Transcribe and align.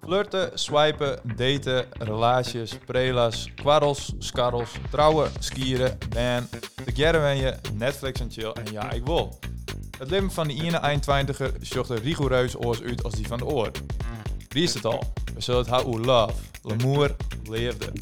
Flirten, 0.00 0.58
swipen, 0.58 1.20
daten, 1.36 1.86
relaties, 1.98 2.78
prelas, 2.84 3.50
kwarrels, 3.54 4.12
skarrels, 4.18 4.70
trouwen, 4.90 5.30
skieren, 5.38 5.98
ban, 6.08 6.48
de 6.84 6.92
je, 6.94 7.54
Netflix 7.74 8.20
en 8.20 8.30
chill 8.30 8.50
en 8.50 8.72
ja, 8.72 8.90
ik 8.90 9.04
wil. 9.04 9.38
Het 9.98 10.10
leven 10.10 10.30
van 10.30 10.48
de 10.48 10.54
ene 10.54 10.82
21 10.82 11.50
zocht 11.60 11.90
er 11.90 12.02
rigoureus 12.02 12.56
oors 12.56 12.82
uit 12.82 13.02
als 13.02 13.14
die 13.14 13.26
van 13.26 13.38
de 13.38 13.46
oor. 13.46 13.70
Wie 14.48 14.62
is 14.62 14.74
het 14.74 14.84
al? 14.84 15.12
We 15.34 15.40
zullen 15.40 15.60
het 15.60 15.70
houden 15.70 16.04
love, 16.04 16.34
l'amour, 16.62 17.16
leefde. 17.44 17.92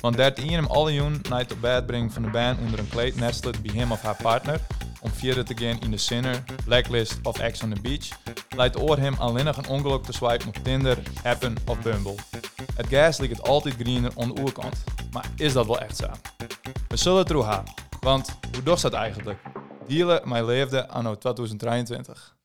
Want 0.00 0.16
dat 0.16 0.38
in 0.38 0.52
hem 0.52 0.66
alle 0.66 0.94
joen 0.94 1.20
naar 1.28 1.38
het 1.38 1.60
bed 1.60 1.86
brengen 1.86 2.10
van 2.10 2.22
de 2.22 2.30
band 2.30 2.58
onder 2.58 2.78
een 2.78 2.88
kleed 2.88 3.16
nestelt 3.16 3.62
bij 3.62 3.74
hem 3.74 3.92
of 3.92 4.02
haar 4.02 4.16
partner, 4.22 4.60
om 5.00 5.10
verder 5.10 5.44
te 5.44 5.56
gaan 5.56 5.80
in 5.80 5.90
de 5.90 5.96
Sinner, 5.96 6.44
Blacklist 6.64 7.18
of 7.22 7.50
X 7.50 7.62
on 7.62 7.74
the 7.74 7.80
Beach, 7.80 8.08
leidt 8.56 8.80
oor 8.80 8.98
hem 8.98 9.14
alleen 9.14 9.44
nog 9.44 9.56
een 9.56 9.68
ongeluk 9.68 10.04
te 10.04 10.12
swipen 10.12 10.48
op 10.48 10.54
Tinder, 10.54 10.98
Happen 11.22 11.56
of 11.66 11.80
Bumble. 11.82 12.14
Het 12.74 12.86
gas 12.86 13.18
ligt 13.18 13.36
het 13.36 13.48
altijd 13.48 13.74
greener 13.74 14.12
aan 14.16 14.34
de 14.34 14.40
oerkant. 14.40 14.84
Maar 15.12 15.30
is 15.36 15.52
dat 15.52 15.66
wel 15.66 15.80
echt 15.80 15.96
zo? 15.96 16.10
We 16.88 16.96
zullen 16.96 17.18
het 17.18 17.30
erover 17.30 17.52
gaan. 17.52 17.64
Want 18.00 18.38
hoe 18.52 18.62
doet 18.62 18.80
dat 18.80 18.92
eigenlijk? 18.92 19.40
Dealen 19.86 20.28
mijn 20.28 20.44
leefde 20.44 20.88
anno 20.88 21.18
2023. 21.18 22.36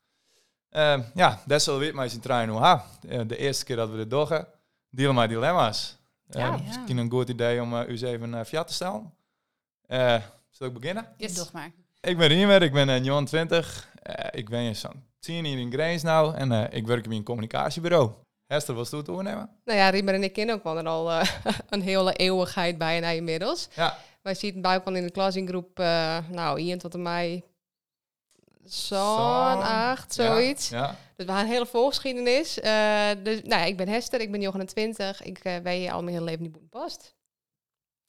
Uh, 0.72 1.00
ja, 1.14 1.42
dat 1.46 1.62
zullen 1.62 1.80
we 1.80 2.02
eens 2.02 2.14
in 2.14 2.20
trein 2.20 2.50
ha. 2.50 2.86
De 3.02 3.38
eerste 3.38 3.66
keer 3.66 3.76
dat 3.76 3.90
we 3.90 3.98
dit 3.98 4.10
doen, 4.10 4.46
dealen 4.90 5.16
mijn 5.16 5.30
dilemma's. 5.30 5.98
Uh, 6.30 6.42
ja, 6.42 6.58
Misschien 6.66 6.98
een 6.98 7.12
goed 7.12 7.30
idee 7.30 7.62
om 7.62 7.74
uh, 7.74 7.88
u 7.88 7.88
eens 7.88 8.02
even 8.02 8.34
uh, 8.34 8.40
via 8.44 8.64
te 8.64 8.74
stellen. 8.74 9.14
Uh, 9.88 10.22
zal 10.50 10.68
ik 10.68 10.74
beginnen? 10.74 11.14
Yes. 11.18 11.34
Toch 11.34 11.52
maar. 11.52 11.72
Ik 12.02 12.18
ben 12.18 12.28
Riemer, 12.28 12.62
ik 12.62 12.72
ben 12.72 12.90
uh, 12.90 12.96
29. 12.96 13.90
ik 14.32 14.50
ben 14.50 14.76
zo'n 14.76 15.04
tien 15.20 15.46
hier 15.46 15.58
in 15.58 15.72
Grace 15.72 16.06
nou 16.06 16.36
en 16.36 16.72
ik 16.72 16.88
werk 16.88 17.06
in 17.06 17.12
een 17.12 17.24
communicatiebureau. 17.24 18.12
Hester, 18.46 18.76
wat 18.76 18.90
doet 18.90 19.10
overnemen? 19.10 19.50
Nou 19.66 19.78
ja, 19.80 19.90
Riemer 19.90 20.14
en 20.14 20.24
ik 20.24 20.34
kennen 20.34 20.56
ook 20.56 20.64
wel 20.64 20.86
al 20.86 21.12
een 21.70 21.82
hele 21.82 22.14
eeuwigheid 22.14 22.78
bij 22.78 23.02
en 23.02 23.16
inmiddels. 23.16 23.68
Ja. 23.76 23.98
Wij 24.22 24.36
zitten 24.36 24.62
bij 24.62 24.82
in 24.86 24.94
de 24.94 25.12
klassengroep, 25.12 25.78
nou, 26.30 26.60
hier 26.60 26.78
tot 26.78 26.94
en 26.94 27.02
mij 27.02 27.44
zo'n 28.64 29.62
acht, 29.62 30.14
zoiets. 30.14 30.70
Ja, 30.70 30.88
Dus 30.88 31.26
we 31.26 31.32
hebben 31.32 31.46
een 31.46 31.52
hele 31.52 31.66
voorgeschiedenis. 31.66 32.58
Uh, 32.58 33.10
dus, 33.24 33.42
nou 33.42 33.62
ja, 33.62 33.64
ik 33.64 33.78
ben 33.78 33.88
Hester, 33.88 34.22
ik 34.22 34.32
ben 34.32 34.40
29. 34.40 35.22
Ik 35.22 35.46
uh, 35.46 35.60
ben 35.60 35.80
je 35.80 35.92
al 35.92 36.04
mijn 36.04 36.16
hele 36.16 36.26
leven 36.26 36.42
niet 36.42 36.70
past. 36.70 37.16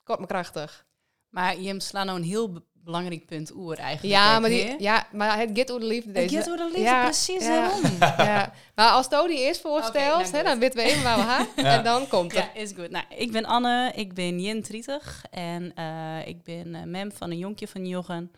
Kort 0.02 0.18
maar 0.18 0.28
krachtig. 0.28 0.86
Maar 1.28 1.60
je 1.60 1.80
slaat 1.80 2.06
nou 2.06 2.18
een 2.18 2.24
heel 2.24 2.52
belangrijk 2.84 3.26
punt 3.26 3.54
oer 3.54 3.78
eigenlijk. 3.78 4.14
Ja, 4.14 4.38
maar, 4.38 4.50
die, 4.50 4.74
ja, 4.78 5.06
maar 5.12 5.38
het 5.38 5.50
get 5.52 5.70
over 5.70 5.82
de 5.82 5.88
liefde. 5.88 6.12
Deze. 6.12 6.36
Het 6.36 6.44
get 6.44 6.58
de 6.58 6.64
liefde, 6.64 6.80
ja, 6.80 7.04
precies 7.04 7.46
ja. 7.46 7.70
ja. 8.00 8.52
Maar 8.74 8.90
als 8.90 9.08
Tony 9.08 9.34
eerst 9.34 9.60
voorstelt, 9.60 9.94
okay, 9.96 10.30
nou 10.30 10.44
dan 10.44 10.58
weten 10.58 10.78
we 10.78 10.84
even 10.84 11.02
waar 11.02 11.16
we 11.16 11.22
gaan. 11.22 11.46
En 11.76 11.84
dan 11.84 12.08
komt 12.08 12.32
het. 12.32 12.48
Ja, 12.54 12.60
is 12.60 12.72
goed. 12.76 12.90
Nou, 12.90 13.04
ik 13.16 13.32
ben 13.32 13.44
Anne, 13.44 13.92
ik 13.94 14.14
ben 14.14 14.40
Jen 14.40 14.62
30 14.62 15.24
en 15.30 15.72
uh, 15.78 16.26
ik 16.26 16.42
ben 16.42 16.66
uh, 16.66 16.82
mem 16.82 17.12
van 17.12 17.30
een 17.30 17.38
jonkje 17.38 17.68
van 17.68 17.86
Jochen 17.86 18.32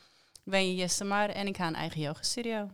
ben 0.44 0.68
je 0.68 0.74
Jesse 0.74 1.04
Maar 1.04 1.28
en 1.28 1.46
ik 1.46 1.56
ga 1.56 1.66
een 1.66 1.74
eigen 1.74 2.00
yoga 2.00 2.22
studio. 2.22 2.70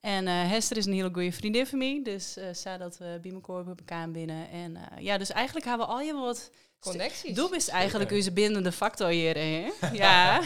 En 0.00 0.26
uh, 0.26 0.50
Hester 0.50 0.76
is 0.76 0.86
een 0.86 0.92
hele 0.92 1.10
goede 1.12 1.32
vriendin 1.32 1.66
van 1.66 1.78
mij, 1.78 2.00
dus 2.02 2.36
uh, 2.38 2.44
zij 2.52 2.78
dat 2.78 2.98
we 2.98 3.18
bij 3.22 3.32
elkaar 3.32 3.64
bij 3.64 3.74
elkaar 3.78 4.10
binnen. 4.10 4.50
En 4.50 4.74
uh, 4.74 5.04
ja, 5.04 5.18
dus 5.18 5.30
eigenlijk 5.30 5.66
hebben 5.66 5.86
we 5.86 5.92
al 5.92 6.00
je 6.00 6.14
wat 6.14 6.50
connecties. 6.82 7.34
Doe 7.34 7.56
is 7.56 7.68
eigenlijk 7.68 8.12
onze 8.12 8.32
bindende 8.32 8.72
factor 8.72 9.08
hier, 9.08 9.34
hè? 9.34 9.70
Ja. 9.92 10.40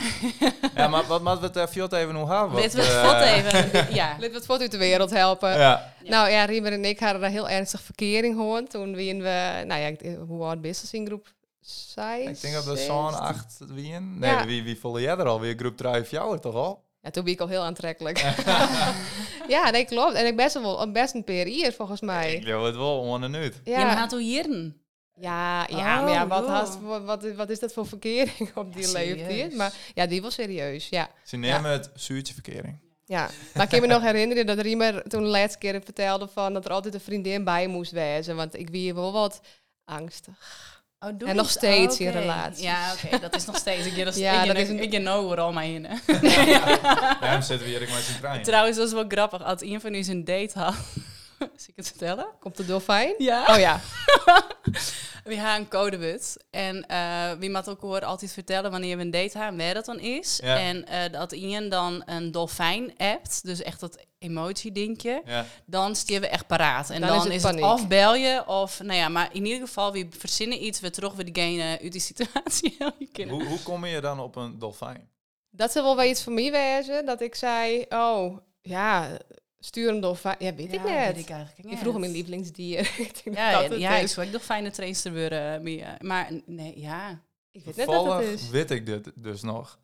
ja, 0.74 0.88
maar 0.88 1.06
wat 1.06 1.22
moet 1.22 1.40
het 1.40 1.56
uh, 1.56 2.00
even 2.00 2.14
nog 2.14 2.28
hebben? 2.28 2.60
Laten 2.60 2.78
we 2.78 2.84
het 2.84 3.46
even, 3.46 3.94
ja. 3.94 4.08
Laten 4.08 4.30
we 4.30 4.52
het 4.52 4.60
uit 4.60 4.70
de 4.70 4.78
wereld 4.78 5.10
helpen. 5.10 5.58
Ja. 5.58 5.92
Nou 6.04 6.30
ja, 6.30 6.44
Riemer 6.44 6.72
en 6.72 6.84
ik 6.84 7.00
hadden 7.00 7.20
daar 7.20 7.30
heel 7.30 7.48
ernstig 7.48 7.80
verkering 7.80 8.34
gehoord 8.34 8.70
toen 8.70 8.94
we 8.94 9.04
in 9.04 9.22
we, 9.22 9.62
nou 9.66 9.80
ja, 9.80 10.16
hoe 10.26 10.44
oud 10.44 10.60
business 10.60 10.92
in 10.92 11.06
groep 11.06 11.34
zij. 11.60 12.22
Ik 12.22 12.40
denk 12.40 12.54
dat 12.54 12.64
we 12.64 12.76
zo'n 12.76 13.18
acht 13.18 13.56
wie 13.68 13.92
Nee, 14.00 14.44
wie, 14.44 14.62
wie 14.62 14.78
voelde 14.78 15.00
jij 15.00 15.16
er 15.16 15.26
al? 15.26 15.40
Weer 15.40 15.54
groep 15.56 15.76
3 15.76 16.00
of 16.00 16.10
jou 16.10 16.40
toch 16.40 16.54
al? 16.54 16.84
Ja, 17.00 17.10
toen 17.10 17.24
ben 17.24 17.32
ik 17.32 17.40
al 17.40 17.48
heel 17.48 17.62
aantrekkelijk. 17.62 18.18
ja, 19.48 19.70
nee, 19.70 19.84
klopt. 19.84 20.14
En 20.14 20.26
ik 20.26 20.36
best 20.36 20.54
wel 20.54 20.92
best 20.92 21.14
een 21.14 21.24
per 21.24 21.46
hier 21.46 21.72
volgens 21.72 22.00
mij. 22.00 22.34
Ik 22.34 22.44
wil 22.44 22.64
het 22.64 22.76
wel 22.76 22.98
on 23.00 23.22
en 23.22 23.34
uit. 23.34 23.60
Ja, 23.64 23.78
ja 23.78 23.86
maar 23.86 23.96
gaat 23.96 24.16
hier 24.18 24.74
ja, 25.20 25.66
ja, 25.68 26.00
maar 26.00 26.12
ja, 26.12 26.26
wat, 26.26 26.44
oh, 26.44 27.04
wat, 27.04 27.34
wat 27.34 27.50
is 27.50 27.60
dat 27.60 27.72
voor 27.72 27.86
verkering 27.86 28.50
op 28.54 28.74
die 28.74 28.92
leeftijd? 28.92 29.54
Maar 29.54 29.72
ja, 29.94 30.06
die 30.06 30.22
was 30.22 30.34
serieus, 30.34 30.88
ja. 30.88 31.10
Ze 31.24 31.36
nemen 31.36 31.70
het 31.70 31.90
zuurtje 31.94 32.34
verkering. 32.34 32.78
Ja, 33.04 33.30
maar 33.54 33.62
ik 33.62 33.68
kan 33.68 33.80
me 33.80 33.86
nog 33.86 34.02
herinneren 34.02 34.46
dat 34.46 34.58
Riemer 34.58 35.02
toen 35.02 35.22
de 35.22 35.28
laatste 35.28 35.58
keer 35.58 35.80
vertelde 35.84 36.28
van 36.28 36.52
dat 36.52 36.64
er 36.64 36.70
altijd 36.70 36.94
een 36.94 37.00
vriendin 37.00 37.44
bij 37.44 37.66
moest 37.66 37.90
wezen. 37.90 38.36
Want 38.36 38.58
ik 38.58 38.70
wie 38.70 38.94
wel 38.94 39.12
wat 39.12 39.40
angstig. 39.84 40.34
Oh, 41.00 41.28
en 41.28 41.36
nog 41.36 41.50
steeds 41.50 42.00
oh, 42.00 42.06
okay. 42.06 42.14
in 42.14 42.20
relatie. 42.20 42.64
Ja, 42.64 42.92
oké, 42.92 43.18
dat 43.18 43.34
is 43.34 43.44
nog 43.44 43.56
steeds. 43.56 43.86
Ik, 43.86 44.04
dat 44.04 44.16
ja, 44.18 44.40
ik, 44.42 44.46
dat 44.46 44.56
is 44.56 44.68
een... 44.68 44.82
ik 44.82 44.90
know 44.90 45.32
er 45.32 45.40
al 45.40 45.52
maar 45.52 45.66
in. 45.66 45.86
ja, 46.22 47.40
zitten 47.40 47.66
we 47.66 47.78
hier 47.78 47.88
maar 47.88 48.00
zijn 48.00 48.18
trein. 48.18 48.42
Trouwens, 48.42 48.76
dat 48.76 48.86
is 48.86 48.92
wel 48.92 49.04
grappig. 49.08 49.42
Als 49.42 49.60
een 49.60 49.80
van 49.80 49.94
u 49.94 50.02
zijn 50.02 50.24
date 50.24 50.58
had... 50.58 50.74
Zie 51.56 51.68
ik 51.68 51.76
het 51.76 51.88
vertellen? 51.88 52.26
Komt 52.40 52.56
de 52.56 52.64
dolfijn? 52.64 53.14
Ja. 53.18 53.44
Oh 53.46 53.58
ja. 53.58 53.80
we 55.24 55.34
hebben 55.34 55.68
een. 55.70 56.36
En 56.50 56.86
uh, 56.90 57.32
wie 57.38 57.50
moet 57.50 57.68
ook 57.68 57.80
hoor 57.80 58.04
altijd 58.04 58.32
vertellen 58.32 58.70
wanneer 58.70 58.96
we 58.96 59.02
een 59.02 59.10
date 59.10 59.38
hebben 59.38 59.60
en 59.60 59.64
waar 59.64 59.74
dat 59.74 59.84
dan 59.84 59.98
is. 59.98 60.40
En 60.40 60.84
uh, 60.90 61.12
dat 61.12 61.32
Ian 61.32 61.68
dan 61.68 62.02
een 62.06 62.30
dolfijn 62.30 62.92
appt, 62.96 63.44
dus 63.44 63.62
echt 63.62 63.80
dat 63.80 64.04
emotie-dingetje, 64.18 65.22
ja. 65.24 65.46
dan 65.66 65.96
stieren 65.96 66.28
we 66.28 66.34
echt 66.34 66.46
paraat. 66.46 66.90
En 66.90 67.00
dan, 67.00 67.30
is, 67.30 67.42
het, 67.42 67.62
of 67.62 67.88
bel 67.88 68.14
je, 68.14 68.46
of 68.46 68.80
nou 68.82 68.98
ja, 68.98 69.08
maar 69.08 69.28
in 69.32 69.46
ieder 69.46 69.66
geval, 69.66 69.92
we 69.92 70.06
verzinnen 70.10 70.64
iets, 70.64 70.80
we 70.80 70.90
terug 70.90 71.12
weer 71.12 71.32
degene 71.32 71.78
uit 71.82 71.92
die 71.92 72.00
situatie 72.00 72.76
hoe, 73.28 73.44
hoe 73.44 73.62
kom 73.62 73.86
je 73.86 74.00
dan 74.00 74.20
op 74.20 74.36
een 74.36 74.58
dolfijn? 74.58 75.08
Dat 75.50 75.72
zal 75.72 75.82
wel 75.82 75.96
wel 75.96 76.10
iets 76.10 76.22
voor 76.22 76.32
mij 76.32 76.50
wezen, 76.50 77.06
dat 77.06 77.20
ik 77.20 77.34
zei, 77.34 77.84
oh, 77.88 78.38
ja, 78.60 79.18
stuur 79.66 79.88
een 79.88 80.00
dolfijn. 80.00 80.36
Ja, 80.38 80.54
weet 80.54 80.72
ik 80.72 80.82
net. 80.82 81.14
Weet 81.14 81.24
ik 81.24 81.30
eigenlijk 81.30 81.70
Ik 81.70 81.78
vroeg 81.78 81.92
hem 81.92 82.00
mijn 82.00 82.12
lievelingsdier. 82.12 82.78
ik 83.24 83.34
ja, 83.34 83.60
ja, 83.60 83.74
ja 83.74 83.96
ik 83.96 84.08
zou 84.08 84.26
ook 84.26 84.32
dolfijnen 84.32 84.72
trainster 84.72 85.12
worden. 85.12 85.62
Maar 86.00 86.30
nee, 86.46 86.80
ja. 86.80 87.22
Ik 87.50 87.64
weet 87.64 87.76
net 87.76 87.86
dat 87.86 88.18
het 88.18 88.26
is. 88.26 88.50
weet 88.50 88.70
ik 88.70 88.86
dit 88.86 89.12
dus 89.14 89.42
nog. 89.42 89.78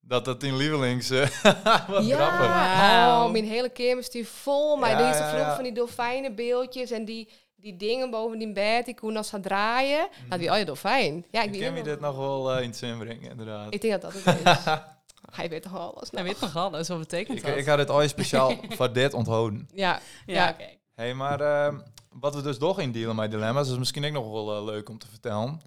Dat 0.00 0.24
dat 0.24 0.42
in 0.42 0.56
lievelings 0.56 1.10
uh, 1.10 1.20
wat 1.88 2.06
ja. 2.06 2.16
grappig. 2.16 3.26
Oh, 3.26 3.32
mijn 3.32 3.44
hele 3.44 3.68
kermis 3.68 4.10
die 4.10 4.28
vol. 4.28 4.76
Maar 4.76 4.90
ja, 4.90 5.12
deze 5.12 5.36
vroeg 5.36 5.54
van 5.54 5.64
die 5.64 5.72
dolfijnenbeeldjes 5.72 6.90
en 6.90 7.04
die, 7.04 7.28
die 7.56 7.76
dingen 7.76 8.10
boven 8.10 8.38
die 8.38 8.52
bed. 8.52 8.84
Die 8.84 8.94
koen 8.94 9.16
als 9.16 9.28
gaan 9.28 9.42
draaien. 9.42 10.08
Mm. 10.22 10.28
Nou, 10.28 10.40
die, 10.40 10.50
oh 10.50 10.56
ja, 10.56 10.64
dolfijn. 10.64 11.24
Ja, 11.30 11.42
ik, 11.42 11.54
ik 11.54 11.76
je 11.76 11.82
dit 11.82 12.00
nog 12.00 12.16
wel 12.16 12.56
uh, 12.56 12.62
in 12.62 12.68
het 12.68 12.76
zin 12.76 12.98
brengen, 12.98 13.30
inderdaad. 13.30 13.74
Ik 13.74 13.80
denk 13.80 14.00
dat 14.00 14.12
dat 14.12 14.24
het 14.24 14.46
is. 14.46 14.64
Hij 15.30 15.48
weet 15.48 15.62
toch 15.62 15.76
alles? 15.76 16.10
Hij 16.10 16.22
weet 16.22 16.38
toch 16.38 16.56
alles, 16.56 16.88
wat 16.88 16.98
betekent 16.98 17.38
ik, 17.38 17.44
dat? 17.44 17.56
Ik 17.56 17.64
ga 17.64 17.76
dit 17.76 17.90
ooit 17.90 18.10
speciaal 18.10 18.54
voor 18.76 18.92
dit 18.92 19.14
onthouden. 19.14 19.68
Ja, 19.74 20.00
ja, 20.26 20.50
oké. 20.50 20.70
hey, 20.94 21.14
maar 21.14 21.40
uh, 21.40 21.78
wat 22.12 22.34
we 22.34 22.42
dus 22.42 22.58
toch 22.58 22.80
in 22.80 22.92
dealen 22.92 23.16
met 23.16 23.30
dilemma's, 23.30 23.70
is 23.70 23.78
misschien 23.78 24.04
ook 24.04 24.12
nog 24.12 24.30
wel 24.30 24.56
uh, 24.56 24.64
leuk 24.64 24.88
om 24.88 24.98
te 24.98 25.08
vertellen. 25.08 25.60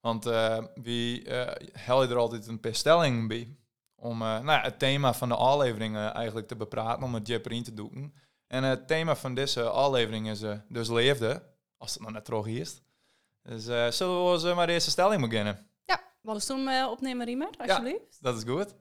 Want 0.00 0.26
uh, 0.26 0.64
wie 0.74 1.30
hel 1.72 2.02
je 2.02 2.08
er 2.08 2.16
altijd 2.16 2.46
een 2.46 2.60
per 2.60 2.74
stelling 2.74 3.28
bij? 3.28 3.56
Om 3.94 4.18
nou 4.18 4.46
ja, 4.46 4.60
het 4.60 4.78
thema 4.78 5.14
van 5.14 5.28
de 5.28 5.34
afleveringen 5.34 6.14
eigenlijk 6.14 6.48
te 6.48 6.56
bepraten, 6.56 7.02
om 7.02 7.14
het 7.14 7.26
Jepper 7.26 7.52
in 7.52 7.62
te 7.62 7.74
doen. 7.74 8.14
En 8.46 8.62
het 8.62 8.88
thema 8.88 9.16
van 9.16 9.34
deze 9.34 9.62
aflevering 9.62 10.28
is 10.28 10.42
dus 10.68 10.88
leefde, 10.88 11.42
als 11.76 11.92
het 11.92 12.02
nog 12.02 12.12
net 12.12 12.24
terug 12.24 12.46
is. 12.46 12.82
Dus 13.42 13.64
zullen 13.96 14.24
we 14.24 14.32
eens 14.32 14.54
maar 14.54 14.66
de 14.66 14.72
eerste 14.72 14.90
stelling 14.90 15.28
beginnen? 15.28 15.66
Ja, 15.84 16.00
wat 16.20 16.36
is 16.36 16.46
toen 16.46 16.84
opnemen, 16.84 17.26
Riemer, 17.26 17.48
alsjeblieft? 17.58 18.18
Ja, 18.20 18.32
dat 18.32 18.36
is 18.36 18.42
goed. 18.52 18.74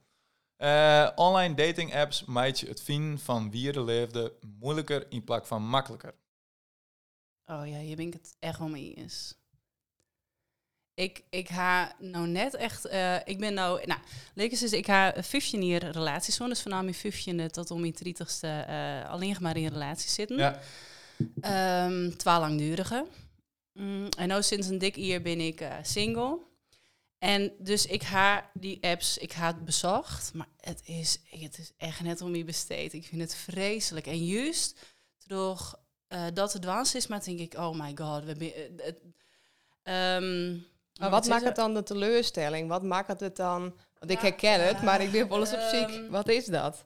Uh, 0.57 1.09
online 1.15 1.53
dating 1.53 1.95
apps 1.95 2.25
maakt 2.25 2.59
je 2.59 2.67
het 2.67 2.81
vinden 2.81 3.19
van 3.19 3.51
wie 3.51 3.71
er 3.71 3.83
leefde 3.83 4.33
moeilijker 4.59 5.05
in 5.11 5.23
plaats 5.23 5.47
van 5.47 5.67
makkelijker. 5.67 6.13
Oh 7.45 7.67
ja, 7.67 7.77
hier 7.77 7.95
ben 7.95 8.07
ik 8.07 8.13
het 8.13 8.35
echt 8.39 8.59
wel 8.59 8.67
mee 8.67 8.93
eens. 8.93 9.35
Ik, 10.93 11.23
ik 11.29 11.49
ga 11.49 11.95
nou 11.99 12.27
net 12.27 12.55
echt, 12.55 12.85
uh, 12.85 13.15
ik 13.25 13.39
ben 13.39 13.53
nou, 13.53 13.85
nou, 13.85 13.99
leuk 14.33 14.51
is 14.51 14.59
dus, 14.59 14.73
ik 14.73 14.85
ga 14.85 15.13
15 15.17 15.65
jaar 15.65 15.83
relaties 15.89 16.37
dus 16.37 16.61
vanaf 16.61 16.81
mijn 16.81 16.93
15 16.93 17.47
tot 17.51 17.71
om 17.71 17.81
mijn 17.81 17.95
30ste 18.07 18.69
uh, 18.69 19.09
alleen 19.09 19.35
maar 19.39 19.57
in 19.57 19.67
relaties 19.67 20.13
zitten. 20.13 20.37
Ja. 20.37 21.85
Um, 21.85 22.15
langdurige. 22.23 23.05
Mm, 23.73 24.07
en 24.17 24.27
nu 24.27 24.43
sinds 24.43 24.67
een 24.67 24.77
dik 24.77 24.95
jaar 24.95 25.21
ben 25.21 25.39
ik 25.39 25.67
single. 25.81 26.46
En 27.17 27.53
dus 27.59 27.85
ik 27.85 28.03
ga 28.03 28.49
die 28.53 28.83
apps, 28.83 29.17
ik 29.17 29.33
ga 29.33 29.47
het 29.47 29.65
bezocht, 29.65 30.33
maar 30.33 30.47
het 30.59 30.81
is, 30.85 31.19
het 31.29 31.57
is 31.57 31.71
echt 31.77 32.01
net 32.01 32.21
om 32.21 32.35
je 32.35 32.43
besteed. 32.43 32.93
Ik 32.93 33.05
vind 33.05 33.21
het 33.21 33.35
vreselijk. 33.35 34.07
En 34.07 34.25
juist 34.25 34.79
door 35.25 35.79
uh, 36.09 36.25
dat 36.33 36.53
het 36.53 36.61
dwans 36.61 36.95
is, 36.95 37.07
maar 37.07 37.23
denk 37.23 37.39
ik, 37.39 37.53
oh 37.53 37.79
my 37.79 37.91
god, 37.95 38.23
we 38.23 38.69
uh, 39.83 40.15
um, 40.15 40.65
maar 40.99 41.09
wat 41.09 41.27
maakt 41.27 41.43
het 41.43 41.55
dan 41.55 41.73
de 41.73 41.83
teleurstelling? 41.83 42.69
Wat 42.69 42.83
maakt 42.83 43.19
het 43.19 43.35
dan? 43.35 43.61
Want 43.99 44.11
ik 44.11 44.19
herken 44.19 44.65
het, 44.67 44.81
maar 44.81 45.01
ik 45.01 45.11
ben 45.11 45.29
wel 45.29 45.39
eens 45.39 45.53
op 45.53 45.59
ziek. 45.59 45.89
Ehm, 45.89 46.09
wat 46.09 46.27
is 46.27 46.45
dat? 46.45 46.85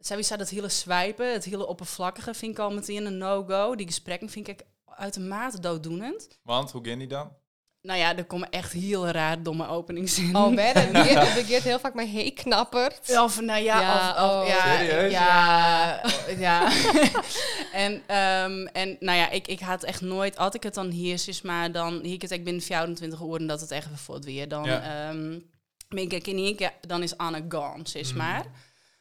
sowieso 0.00 0.36
dat 0.36 0.48
hele 0.48 0.68
swipen, 0.68 1.32
het 1.32 1.44
hele 1.44 1.66
oppervlakkige 1.66 2.34
vind 2.34 2.52
ik 2.52 2.58
al 2.58 2.72
meteen 2.72 3.06
een 3.06 3.18
no-go. 3.18 3.74
Die 3.74 3.86
gesprekken 3.86 4.28
vind 4.28 4.48
ik 4.48 4.66
uitermate 4.84 5.60
dooddoenend. 5.60 6.38
Want, 6.42 6.70
hoe 6.70 6.84
ging 6.84 6.98
die 6.98 7.08
dan? 7.08 7.32
Nou 7.82 7.98
ja, 7.98 8.16
er 8.16 8.24
komen 8.24 8.50
echt 8.50 8.72
heel 8.72 9.08
raar 9.08 9.42
domme 9.42 9.68
openingszinnen. 9.68 10.42
Oh, 10.42 10.54
ben 10.54 10.74
er 10.74 11.44
geeft 11.44 11.64
heel 11.70 11.78
vaak 11.78 11.94
mijn 11.94 12.08
heen 12.08 12.34
knappert. 12.34 13.18
Of, 13.18 13.40
nou 13.40 13.62
ja, 13.62 13.80
ja, 13.80 14.24
of, 14.24 14.30
oh, 14.30 14.48
ja, 14.48 14.76
serieus? 14.76 15.12
Ja, 15.12 16.02
ja. 16.38 16.72
en, 17.84 17.92
um, 17.92 18.66
en 18.66 18.96
nou 19.00 19.18
ja, 19.18 19.30
ik, 19.30 19.48
ik 19.48 19.60
had 19.60 19.82
echt 19.82 20.00
nooit, 20.00 20.36
als 20.36 20.54
ik 20.54 20.62
het 20.62 20.74
dan 20.74 20.90
hier 20.90 21.22
is, 21.26 21.42
maar 21.42 21.72
dan 21.72 22.00
hier 22.02 22.12
ik 22.12 22.22
het 22.22 22.30
ik 22.30 22.44
binnen 22.44 22.62
24 22.62 23.20
uur 23.20 23.46
dat 23.46 23.60
het 23.60 23.70
echt 23.70 23.88
voor 23.94 24.20
weer. 24.20 24.48
Dan 24.48 24.64
ja. 24.64 25.08
um, 25.10 25.50
ben 25.88 26.10
ik 26.10 26.26
in 26.26 26.36
één 26.36 26.56
keer, 26.56 26.72
dan 26.80 27.02
is 27.02 27.16
Anne 27.16 27.44
gone, 27.48 27.80
zeg 27.82 28.08
mhm. 28.08 28.16
maar. 28.16 28.44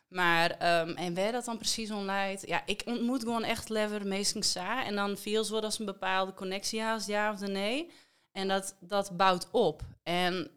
Maar, 0.07 0.79
um, 0.81 0.95
en 0.95 1.13
waar 1.15 1.31
dat 1.31 1.45
dan 1.45 1.57
precies 1.57 1.91
online? 1.91 2.37
Ja, 2.41 2.61
ik 2.65 2.81
ontmoet 2.85 3.23
gewoon 3.23 3.43
echt 3.43 3.69
lever 3.69 4.07
meestal 4.07 4.43
sa. 4.43 4.85
En 4.85 4.95
dan 4.95 5.17
viel 5.17 5.55
het 5.55 5.63
als 5.63 5.79
een 5.79 5.85
bepaalde 5.85 6.33
connectie 6.33 6.81
haast, 6.81 7.07
ja 7.07 7.31
of 7.31 7.39
nee. 7.39 7.91
En 8.31 8.47
dat, 8.47 8.75
dat 8.79 9.17
bouwt 9.17 9.47
op. 9.51 9.81
En 10.03 10.51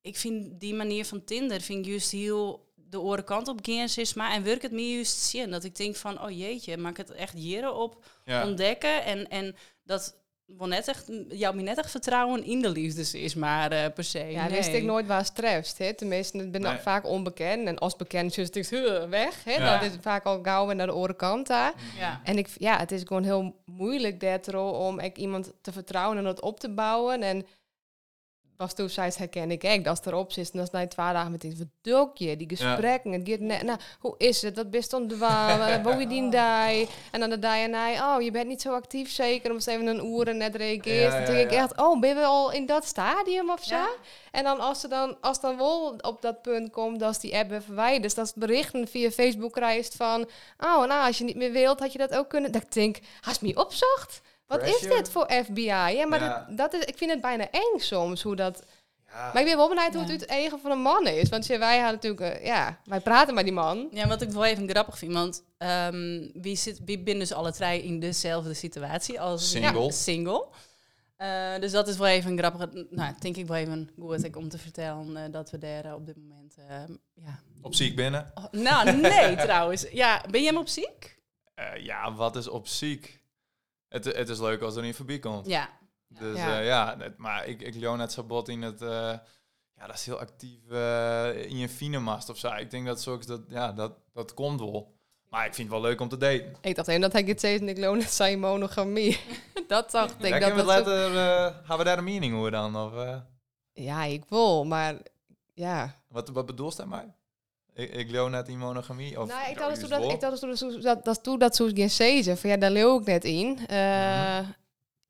ik 0.00 0.16
vind 0.16 0.60
die 0.60 0.74
manier 0.74 1.04
van 1.04 1.24
Tinder, 1.24 1.60
vind 1.60 1.78
ik 1.78 1.90
juist 1.90 2.10
heel 2.10 2.72
de 2.74 3.00
oren 3.00 3.24
kant 3.24 3.48
op 3.48 3.58
gaan, 3.62 3.88
maar. 4.14 4.32
En 4.32 4.42
werk 4.42 4.62
het 4.62 4.72
meer 4.72 4.94
juist 4.94 5.16
zien. 5.16 5.50
Dat 5.50 5.64
ik 5.64 5.76
denk 5.76 5.96
van, 5.96 6.22
oh 6.22 6.30
jeetje, 6.30 6.76
maak 6.76 6.96
het 6.96 7.10
echt 7.10 7.34
jaren 7.36 7.74
op 7.74 8.04
ontdekken. 8.44 9.04
En, 9.04 9.28
en 9.28 9.56
dat 9.82 10.16
wel 10.46 10.68
net 10.68 10.88
echt, 10.88 11.10
jou 11.28 11.62
net 11.62 11.78
echt 11.78 11.90
vertrouwen 11.90 12.44
in 12.44 12.62
de 12.62 12.68
liefdes 12.68 13.14
is, 13.14 13.34
maar 13.34 13.72
uh, 13.72 13.84
per 13.94 14.04
se. 14.04 14.18
Ja, 14.18 14.48
wist 14.48 14.72
ik 14.72 14.82
nooit 14.82 15.06
waar 15.06 15.24
streft. 15.24 15.78
Hè. 15.78 15.94
Tenminste, 15.94 16.38
het 16.38 16.50
ben 16.50 16.60
nee. 16.60 16.76
vaak 16.76 17.06
onbekend. 17.06 17.66
En 17.66 17.78
als 17.78 17.96
bekend 17.96 18.38
is 18.38 18.50
het 18.50 19.08
weg. 19.08 19.44
Hè. 19.44 19.52
Ja. 19.52 19.78
Dat 19.78 19.90
is 19.90 19.96
vaak 20.00 20.24
al 20.24 20.42
gauw 20.42 20.72
naar 20.72 20.86
de 20.86 20.94
orenkant 20.94 21.46
daar. 21.46 21.72
Ja. 21.98 22.20
En 22.24 22.38
ik, 22.38 22.48
ja, 22.58 22.78
het 22.78 22.92
is 22.92 23.02
gewoon 23.04 23.24
heel 23.24 23.54
moeilijk 23.64 24.20
daardoor 24.20 24.72
om 24.78 25.00
ik 25.00 25.16
iemand 25.16 25.52
te 25.60 25.72
vertrouwen 25.72 26.18
en 26.18 26.24
dat 26.24 26.40
op 26.40 26.60
te 26.60 26.70
bouwen. 26.70 27.22
En 27.22 27.46
was 28.56 28.74
toen 28.74 28.90
zei 28.90 29.10
herken 29.16 29.50
ik 29.50 29.62
echt, 29.62 29.84
dat 29.84 30.06
erop 30.06 30.32
zit 30.32 30.50
en 30.50 30.58
dat 30.58 30.66
is 30.66 30.72
na 30.72 30.86
twee 30.86 31.12
dagen 31.12 31.30
met 31.30 31.40
die 31.40 31.56
verdokje, 31.56 32.36
die 32.36 32.48
gesprekken, 32.48 33.12
het 33.12 33.28
gaat 33.28 33.40
net, 33.40 33.62
nou, 33.62 33.78
hoe 33.98 34.14
is 34.18 34.42
het, 34.42 34.54
dat 34.54 34.70
best 34.70 34.92
on 34.92 35.08
de 35.08 35.16
waar, 35.16 35.98
je 36.00 36.06
die 36.06 36.30
daar, 36.30 36.74
en 37.10 37.20
dan 37.20 37.30
de 37.30 37.38
dag 37.38 37.56
en 37.56 37.74
oh, 38.02 38.22
je 38.22 38.30
bent 38.30 38.46
niet 38.46 38.62
zo 38.62 38.74
actief 38.74 39.10
zeker, 39.10 39.50
omdat 39.50 39.66
even 39.66 39.86
een 39.86 40.06
uur 40.06 40.28
en 40.28 40.36
net 40.36 40.54
reageert, 40.56 41.12
ja, 41.12 41.24
denk 41.24 41.50
ik 41.50 41.58
echt, 41.58 41.80
oh, 41.80 42.00
ben 42.00 42.16
je 42.16 42.24
al 42.24 42.52
in 42.52 42.66
dat 42.66 42.84
stadium 42.84 43.50
of 43.50 43.64
zo? 43.64 43.84
En 44.30 44.44
dan 44.44 44.60
als 44.60 44.80
ze 44.80 44.88
dan, 44.88 45.16
als 45.20 45.40
dan 45.40 45.56
wel 45.56 45.96
op 46.00 46.22
dat 46.22 46.42
punt 46.42 46.70
komt, 46.70 47.00
dat 47.00 47.20
die 47.20 47.36
app 47.36 47.62
verwijderd, 47.62 48.02
dus 48.02 48.14
dat 48.14 48.26
is 48.26 48.34
berichten 48.34 48.88
via 48.88 49.10
Facebook 49.10 49.52
krijgt 49.52 49.94
van, 49.94 50.20
oh, 50.58 50.84
nou, 50.84 51.06
als 51.06 51.18
je 51.18 51.24
niet 51.24 51.36
meer 51.36 51.52
wilt, 51.52 51.80
had 51.80 51.92
je 51.92 51.98
dat 51.98 52.14
ook 52.14 52.28
kunnen, 52.28 52.52
dat 52.52 52.62
ik 52.62 52.72
denk, 52.72 52.98
als 53.22 53.40
me 53.40 53.56
opzocht, 53.56 54.20
wat 54.58 54.68
is 54.68 54.80
dit 54.80 55.10
voor 55.10 55.30
FBI? 55.44 55.64
Ja, 55.64 56.06
maar 56.06 56.18
Dat, 56.18 56.56
dat, 56.56 56.72
is, 56.72 56.84
ik 56.84 56.96
vind 56.96 57.10
het 57.10 57.20
bijna 57.20 57.50
eng 57.50 57.78
soms 57.78 58.22
hoe 58.22 58.36
dat. 58.36 58.62
Ja. 59.14 59.30
Maar 59.32 59.42
ik 59.42 59.48
ben 59.48 59.56
wel 59.56 59.68
benieuwd 59.68 59.94
hoe 59.94 60.02
het 60.02 60.10
het 60.10 60.26
eigen 60.26 60.58
van 60.60 60.70
een 60.70 60.82
man 60.82 61.06
is. 61.06 61.28
Want 61.28 61.46
wij 61.46 61.78
hadden 61.78 61.94
natuurlijk, 61.94 62.40
uh, 62.40 62.46
ja, 62.46 62.78
wij 62.84 63.00
praten 63.00 63.34
met 63.34 63.44
die 63.44 63.52
man. 63.52 63.88
Ja, 63.90 64.08
wat 64.08 64.22
ik 64.22 64.30
wel 64.30 64.44
even 64.44 64.68
grappig 64.68 64.98
vind, 64.98 65.12
want 65.12 65.44
um, 65.58 66.30
wie, 66.34 66.56
zit, 66.56 66.80
wie 66.84 66.98
binnen 66.98 67.26
dus 67.28 67.36
alle 67.36 67.52
drie 67.52 67.82
in 67.82 68.00
dezelfde 68.00 68.54
situatie 68.54 69.20
als 69.20 69.50
single. 69.50 69.92
single. 69.92 70.46
Uh, 71.18 71.58
dus 71.60 71.72
dat 71.72 71.88
is 71.88 71.96
wel 71.96 72.06
even 72.06 72.38
grappig. 72.38 72.68
Nou, 72.90 73.14
denk 73.18 73.36
ik 73.36 73.46
wel 73.46 73.56
even 73.56 73.90
goed 73.98 74.36
om 74.36 74.48
te 74.48 74.58
vertellen 74.58 75.10
uh, 75.10 75.20
dat 75.30 75.50
we 75.50 75.58
daar 75.58 75.94
op 75.94 76.06
dit 76.06 76.16
moment, 76.16 76.56
ja. 77.14 77.40
Op 77.62 77.74
ziek 77.74 77.96
binnen? 77.96 78.32
Oh, 78.34 78.44
nou, 78.50 78.96
nee 78.96 79.36
trouwens. 79.46 79.86
Ja, 79.92 80.24
ben 80.30 80.40
je 80.40 80.46
hem 80.46 80.56
op 80.56 80.68
ziek? 80.68 81.18
ja, 81.78 82.14
wat 82.14 82.36
is 82.36 82.48
op 82.48 82.66
ziek? 82.66 83.22
Het, 83.94 84.04
het 84.04 84.28
is 84.28 84.38
leuk 84.38 84.62
als 84.62 84.76
er 84.76 84.82
niet 84.82 84.96
voorbij 84.96 85.18
komt. 85.18 85.46
Ja. 85.46 85.70
Dus 86.08 86.36
ja, 86.36 86.60
uh, 86.60 86.66
ja 86.66 86.96
maar 87.16 87.46
ik, 87.46 87.62
ik 87.62 87.74
loon 87.74 87.98
net 87.98 88.12
Sabot 88.12 88.48
in 88.48 88.62
het... 88.62 88.82
Uh, 88.82 88.88
ja, 89.76 89.86
dat 89.86 89.94
is 89.94 90.06
heel 90.06 90.18
actief 90.18 90.60
uh, 90.70 91.44
in 91.44 91.56
je 91.56 91.68
finemast 91.68 92.28
of 92.28 92.38
zo. 92.38 92.52
Ik 92.52 92.70
denk 92.70 92.86
dat 92.86 93.02
zo 93.02 93.18
dat, 93.18 93.40
ja, 93.48 93.72
dat, 93.72 93.92
dat 94.12 94.34
komt 94.34 94.60
wel. 94.60 94.92
Maar 95.28 95.46
ik 95.46 95.54
vind 95.54 95.70
het 95.70 95.80
wel 95.80 95.88
leuk 95.88 96.00
om 96.00 96.08
te 96.08 96.16
daten. 96.16 96.56
Ik 96.60 96.74
dacht 96.74 96.88
even 96.88 97.00
dat 97.00 97.12
hij 97.12 97.22
het 97.22 97.40
zei 97.40 97.58
en 97.58 97.68
ik 97.68 97.78
loon 97.78 97.98
het 97.98 98.12
zijn 98.12 98.40
monogamie. 98.40 99.20
dat 99.68 99.90
dacht 99.90 100.24
ik. 100.24 100.28
Ja, 100.28 100.38
dat 100.38 100.54
we 100.54 100.64
later, 100.64 101.10
zo... 101.10 101.64
gaan 101.64 101.78
we 101.78 101.84
daar 101.84 101.98
een 101.98 102.04
mening 102.04 102.34
over 102.34 102.50
dan? 102.50 102.76
Of, 102.76 102.92
Ja, 103.72 104.04
ik 104.04 104.24
wil, 104.28 104.64
maar 104.64 104.96
ja. 105.54 105.94
Wat, 106.08 106.28
wat 106.28 106.46
bedoelt 106.46 106.76
hij 106.76 106.86
mij? 106.86 107.14
Ik, 107.74 108.10
leeuw 108.10 108.28
net 108.28 108.48
in 108.48 108.58
monogamie? 108.58 109.20
Of 109.20 109.28
nou, 109.28 109.50
ik 109.50 109.58
had 109.58 109.74
dus 109.74 109.88
dat, 109.88 110.12
ik 110.12 110.20
dat, 110.20 110.82
dat, 110.82 111.04
dat, 111.04 111.22
toen 111.22 111.38
dat 111.38 111.56
geen 111.56 111.90
zeggen. 111.90 112.38
Van 112.38 112.50
ja, 112.50 112.56
daar 112.56 112.70
leeuw 112.70 112.98
ik 113.00 113.06
net 113.06 113.24
in. 113.24 113.58
Uh, 113.70 114.38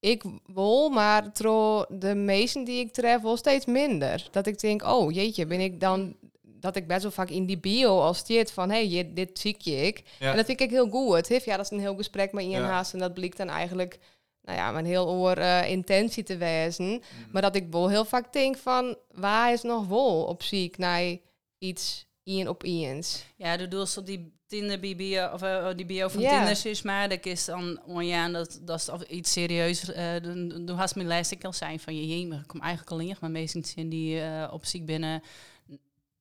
Ik 0.01 0.23
wil, 0.47 0.89
maar 0.89 1.33
tro 1.33 1.85
de 1.89 2.15
meesten 2.15 2.65
die 2.65 2.81
ik 2.81 2.93
tref, 2.93 3.23
wel 3.23 3.37
steeds 3.37 3.67
minder. 3.67 4.29
Dat 4.31 4.47
ik 4.47 4.61
denk, 4.61 4.83
oh 4.83 5.13
jeetje, 5.13 5.47
ben 5.47 5.61
ik 5.61 5.81
dan 5.81 6.17
dat 6.43 6.77
ik 6.77 6.87
best 6.87 7.03
wel 7.03 7.11
vaak 7.11 7.31
in 7.31 7.47
die 7.47 7.59
bio 7.59 8.01
als 8.01 8.25
dit 8.27 8.53
van 8.53 8.71
hé, 8.71 8.89
hey, 8.89 9.11
dit 9.15 9.39
zie 9.39 9.57
je 9.59 9.77
ik. 9.77 10.03
Ja. 10.19 10.31
En 10.31 10.37
dat 10.37 10.47
vind 10.47 10.61
ik 10.61 10.71
heel 10.71 10.89
goed. 10.89 11.29
Heeft 11.29 11.45
ja, 11.45 11.57
dat 11.57 11.65
is 11.65 11.71
een 11.71 11.81
heel 11.81 11.97
gesprek 11.97 12.33
met 12.33 12.45
Ian 12.45 12.63
ja. 12.63 12.69
Haas 12.69 12.93
en 12.93 12.99
dat 12.99 13.15
blijkt 13.15 13.37
dan 13.37 13.49
eigenlijk 13.49 13.99
nou 14.43 14.59
ja, 14.59 14.71
mijn 14.71 14.85
heel 14.85 15.09
oor 15.09 15.39
uh, 15.39 15.71
intentie 15.71 16.23
te 16.23 16.37
wezen. 16.37 16.85
Mm. 16.85 17.01
Maar 17.33 17.43
dat 17.43 17.57
ik 17.57 17.67
wel 17.71 17.89
heel 17.89 18.05
vaak 18.05 18.33
denk 18.33 18.57
van 18.57 18.97
waar 19.13 19.53
is 19.53 19.63
nog 19.63 19.87
wel 19.87 20.25
op 20.25 20.43
ziek 20.43 20.79
naar 20.79 21.17
iets 21.59 22.07
Ian 22.25 22.49
op 22.49 22.65
Ians. 22.65 23.25
Ja, 23.37 23.57
de 23.57 23.69
doel 23.69 23.87
op 23.97 24.07
die 24.07 24.33
Tinder 24.47 24.81
bio 24.81 25.33
of 25.33 25.43
uh, 25.43 25.69
die 25.77 25.87
bio 25.87 26.09
van 26.09 26.21
yeah. 26.21 26.37
Tinder 26.37 26.71
is 26.71 26.83
maar 26.83 27.09
dat 27.09 27.27
is 27.27 27.45
dan 27.45 27.81
ja 28.01 28.29
dat 28.29 28.61
dat 28.63 28.79
is 28.79 29.07
iets 29.09 29.33
serieus. 29.33 29.89
Uh, 29.89 30.13
dan 30.23 30.67
doe 30.67 30.77
hast 30.77 30.95
me 30.95 31.05
lijst 31.05 31.31
ik 31.31 31.45
al 31.45 31.53
zijn 31.53 31.81
van 31.81 31.97
je 31.97 32.09
je 32.09 32.35
ik 32.37 32.47
kom 32.47 32.61
eigenlijk 32.61 32.93
alleen 32.93 33.17
maar 33.21 33.31
meestal 33.31 33.63
in 33.75 33.89
die 33.89 34.17
uh, 34.17 34.49
op 34.53 34.65
ziek 34.65 34.87
binnen 34.87 35.23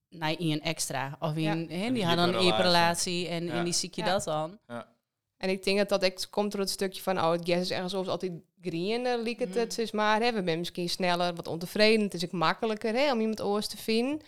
naar 0.09 0.39
Ian 0.39 0.59
extra 0.59 1.17
of 1.19 1.35
in 1.35 1.67
ja. 1.69 1.89
die 1.89 2.05
had 2.05 2.17
dan 2.17 2.33
een 2.33 2.57
relatie 2.57 3.27
en 3.27 3.49
in 3.49 3.63
die 3.63 3.73
zie 3.73 3.89
je 3.93 4.03
dat 4.03 4.23
dan. 4.23 4.59
Ja. 4.67 4.91
En 5.37 5.49
ik 5.49 5.63
denk 5.63 5.77
dat 5.77 5.89
dat 5.89 6.03
echt 6.03 6.29
komt 6.29 6.51
door 6.51 6.61
het 6.61 6.69
stukje 6.69 7.01
van, 7.01 7.17
oh, 7.17 7.31
het 7.31 7.47
is 7.47 7.71
ergens 7.71 7.91
zoals 7.91 8.07
altijd 8.07 8.31
green, 8.61 9.21
liek 9.21 9.39
het, 9.39 9.49
mm. 9.49 9.59
het 9.59 9.77
is 9.77 9.91
maar, 9.91 10.21
hè, 10.21 10.31
we 10.33 10.41
zijn 10.41 10.57
misschien 10.57 10.89
sneller, 10.89 11.35
wat 11.35 11.47
ontevreden, 11.47 12.01
het 12.01 12.13
is 12.13 12.25
ook 12.25 12.31
makkelijker 12.31 12.93
hè, 12.93 13.11
om 13.11 13.19
iemand 13.19 13.41
oors 13.41 13.67
te 13.67 13.77
vinden. 13.77 14.21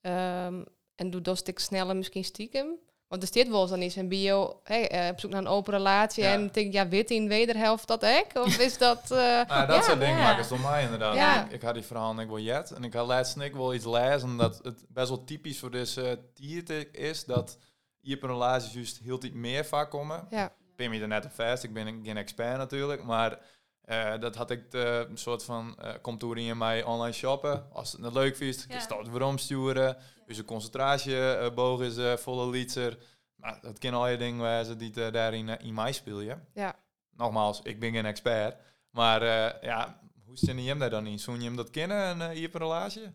Um, 0.00 0.64
en 0.94 1.10
doe 1.10 1.20
dat 1.20 1.38
stuk 1.38 1.58
sneller 1.58 1.96
misschien 1.96 2.24
stiekem. 2.24 2.78
Want 3.12 3.24
er 3.24 3.32
dit 3.32 3.48
wel 3.48 3.68
dan 3.68 3.82
is 3.82 3.96
een 3.96 4.08
bio, 4.08 4.60
hey, 4.64 5.04
uh, 5.04 5.10
op 5.10 5.20
zoek 5.20 5.30
naar 5.30 5.40
een 5.40 5.46
open 5.46 5.72
relatie. 5.72 6.24
En 6.24 6.50
denk, 6.52 6.72
ja, 6.72 6.88
wit 6.88 7.10
in 7.10 7.28
wederhelft 7.28 7.88
dat 7.88 8.02
ik? 8.02 8.26
Of 8.34 8.58
is 8.58 8.78
dat... 8.78 9.02
Uh, 9.12 9.18
nou, 9.18 9.66
dat 9.66 9.76
ja, 9.76 9.82
soort 9.82 10.00
dingen 10.00 10.16
maken 10.16 10.44
ze 10.44 10.58
mij 10.58 10.82
inderdaad. 10.82 11.14
Ja. 11.14 11.44
Ik, 11.44 11.52
ik, 11.52 11.62
had 11.62 11.74
die 11.74 11.82
verhaal 11.82 12.20
ik 12.20 12.28
wel 12.28 12.38
jet. 12.38 12.70
En 12.70 12.84
ik 12.84 12.94
had 12.94 13.06
laatst 13.06 13.36
ik 13.36 13.54
wel 13.54 13.74
iets 13.74 13.84
lezen 13.84 14.36
dat 14.36 14.60
het 14.62 14.84
best 14.88 15.08
wel 15.08 15.24
typisch 15.24 15.58
voor 15.58 15.70
deze 15.70 16.18
uh, 16.40 16.84
is 16.92 17.24
dat 17.24 17.58
je 18.00 18.16
op 18.16 18.22
een 18.22 18.28
relatie 18.28 18.72
juist 18.72 18.98
heel 18.98 19.24
iets 19.24 19.34
meer 19.34 19.64
vaak 19.64 19.90
komen. 19.90 20.26
Ja. 20.30 20.52
Ben 20.76 20.92
je 20.92 21.00
er 21.00 21.08
net 21.08 21.24
op 21.24 21.32
vast. 21.32 21.62
Ik 21.62 21.72
ben 21.72 22.00
geen 22.04 22.16
expert 22.16 22.56
natuurlijk, 22.56 23.04
maar 23.04 23.38
uh, 23.86 24.20
dat 24.20 24.36
had 24.36 24.50
ik 24.50 24.70
de, 24.70 25.06
een 25.10 25.18
soort 25.18 25.44
van 25.44 25.76
uh, 25.82 25.90
komt 26.02 26.22
in 26.22 26.58
mij 26.58 26.82
online 26.82 27.12
shoppen. 27.12 27.72
Als 27.72 27.92
het 27.92 28.12
leuk 28.12 28.36
vindt, 28.36 28.66
ja. 28.68 28.74
je 28.74 28.96
het 28.96 29.10
weer 29.10 29.38
sturen. 29.38 29.96
Dus 30.26 30.36
de 30.36 30.44
concentratieboog 30.44 31.80
is 31.80 31.96
uh, 31.96 32.16
volle 32.16 32.50
liter. 32.50 32.98
Maar 33.34 33.58
dat 33.62 33.78
kan 33.78 33.94
al 33.94 34.08
je 34.08 34.16
dingen 34.16 34.40
wijzen 34.40 34.78
die 34.78 35.10
daarin 35.10 35.48
in 35.48 35.74
mij 35.74 35.92
spelen. 35.92 36.46
Ja. 36.54 36.76
Nogmaals, 37.10 37.60
ik 37.62 37.80
ben 37.80 37.92
geen 37.92 38.06
expert. 38.06 38.56
Maar 38.90 39.22
ja, 39.64 40.00
hoe 40.24 40.38
zit 40.38 40.56
je 40.56 40.68
hem 40.68 40.78
daar 40.78 40.90
dan 40.90 41.06
in? 41.06 41.18
Zoen 41.18 41.40
je 41.40 41.46
hem 41.46 41.56
dat 41.56 41.70
kennen 41.70 42.20
en 42.20 42.34
je 42.34 42.40
hebt 42.40 42.54
een 42.54 42.60
relatie? 42.60 43.12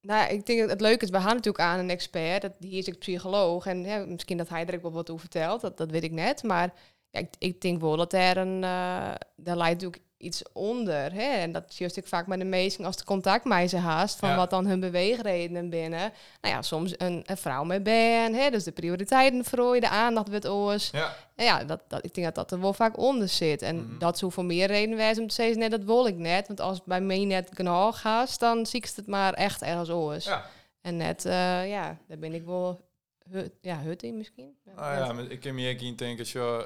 Nou, 0.00 0.32
ik 0.32 0.46
denk 0.46 0.60
dat 0.60 0.70
het 0.70 0.80
leuke 0.80 1.04
is, 1.04 1.10
we 1.10 1.20
gaan 1.20 1.34
natuurlijk 1.34 1.64
aan 1.64 1.78
een 1.78 1.90
expert. 1.90 2.42
Dat, 2.42 2.52
die 2.58 2.72
is 2.72 2.86
een 2.86 2.98
psycholoog. 2.98 3.66
En 3.66 3.84
ja, 3.84 4.04
misschien 4.04 4.36
dat 4.36 4.48
hij 4.48 4.66
er 4.66 4.74
ook 4.74 4.82
wel 4.82 4.92
wat 4.92 5.10
over 5.10 5.20
vertelt, 5.20 5.60
dat, 5.60 5.76
dat 5.76 5.90
weet 5.90 6.02
ik 6.04 6.12
net. 6.12 6.42
Maar 6.42 6.72
ja, 7.10 7.20
ik, 7.20 7.28
ik, 7.38 7.60
denk 7.60 7.80
wel 7.80 7.96
dat 7.96 8.12
er 8.12 8.36
een, 8.36 8.56
uh, 8.56 9.14
daar 9.36 9.56
leidt 9.56 9.82
natuurlijk 9.82 10.02
iets 10.18 10.42
onder. 10.52 11.12
Hè? 11.12 11.22
En 11.22 11.52
dat 11.52 11.64
zie 11.68 11.90
je 11.94 12.02
vaak 12.04 12.26
met 12.26 12.38
de 12.38 12.44
meesten 12.44 12.84
als 12.84 12.96
de 12.96 13.04
contact 13.04 13.70
ze 13.70 13.76
haast, 13.76 14.18
van 14.18 14.36
wat 14.36 14.50
dan 14.50 14.66
hun 14.66 14.80
beweegredenen 14.80 15.70
binnen. 15.70 16.12
Nou 16.40 16.54
ja, 16.54 16.62
soms 16.62 16.94
een, 16.96 17.22
een 17.26 17.36
vrouw 17.36 17.64
met 17.64 17.82
ben, 17.82 18.34
hè? 18.34 18.50
dus 18.50 18.64
de 18.64 18.72
prioriteiten 18.72 19.44
voor 19.44 19.80
de 19.80 19.88
aandacht 19.88 20.28
wordt 20.28 20.48
oors. 20.48 20.90
Ja, 20.90 21.14
en 21.34 21.44
ja 21.44 21.64
dat, 21.64 21.80
dat, 21.88 22.04
ik 22.04 22.14
denk 22.14 22.26
dat 22.26 22.34
dat 22.34 22.52
er 22.52 22.60
wel 22.60 22.72
vaak 22.72 22.98
onder 22.98 23.28
zit. 23.28 23.62
En 23.62 23.76
-hmm. 23.76 23.98
dat 23.98 24.18
zo 24.18 24.28
voor 24.28 24.44
meer 24.44 24.66
reden 24.66 24.96
wijzen 24.96 25.22
om 25.22 25.28
te 25.28 25.34
zeggen, 25.34 25.58
nee, 25.58 25.68
dat 25.68 25.84
wil 25.84 26.06
ik 26.06 26.16
net. 26.16 26.46
Want 26.46 26.60
als 26.60 26.76
het 26.76 26.86
bij 26.86 27.00
mij 27.00 27.24
net 27.24 27.50
genoeg 27.54 28.00
gaat, 28.00 28.38
dan 28.38 28.66
zie 28.66 28.80
ik 28.80 28.90
het 28.96 29.06
maar 29.06 29.32
echt 29.32 29.62
ergens 29.62 29.90
oors. 29.90 30.24
Ja. 30.24 30.44
En 30.80 30.96
net, 30.96 31.24
uh, 31.24 31.68
ja, 31.68 31.98
daar 32.08 32.18
ben 32.18 32.34
ik 32.34 32.44
wel 32.44 32.80
hut, 33.30 33.52
ja, 33.60 33.80
hut 33.80 34.02
misschien. 34.12 34.56
Ah, 34.74 34.74
ja, 34.74 35.18
ik 35.28 35.40
kan 35.40 35.54
me 35.54 35.78
ook 35.90 35.98
denken, 35.98 36.26
zo, 36.26 36.58
uh, 36.58 36.64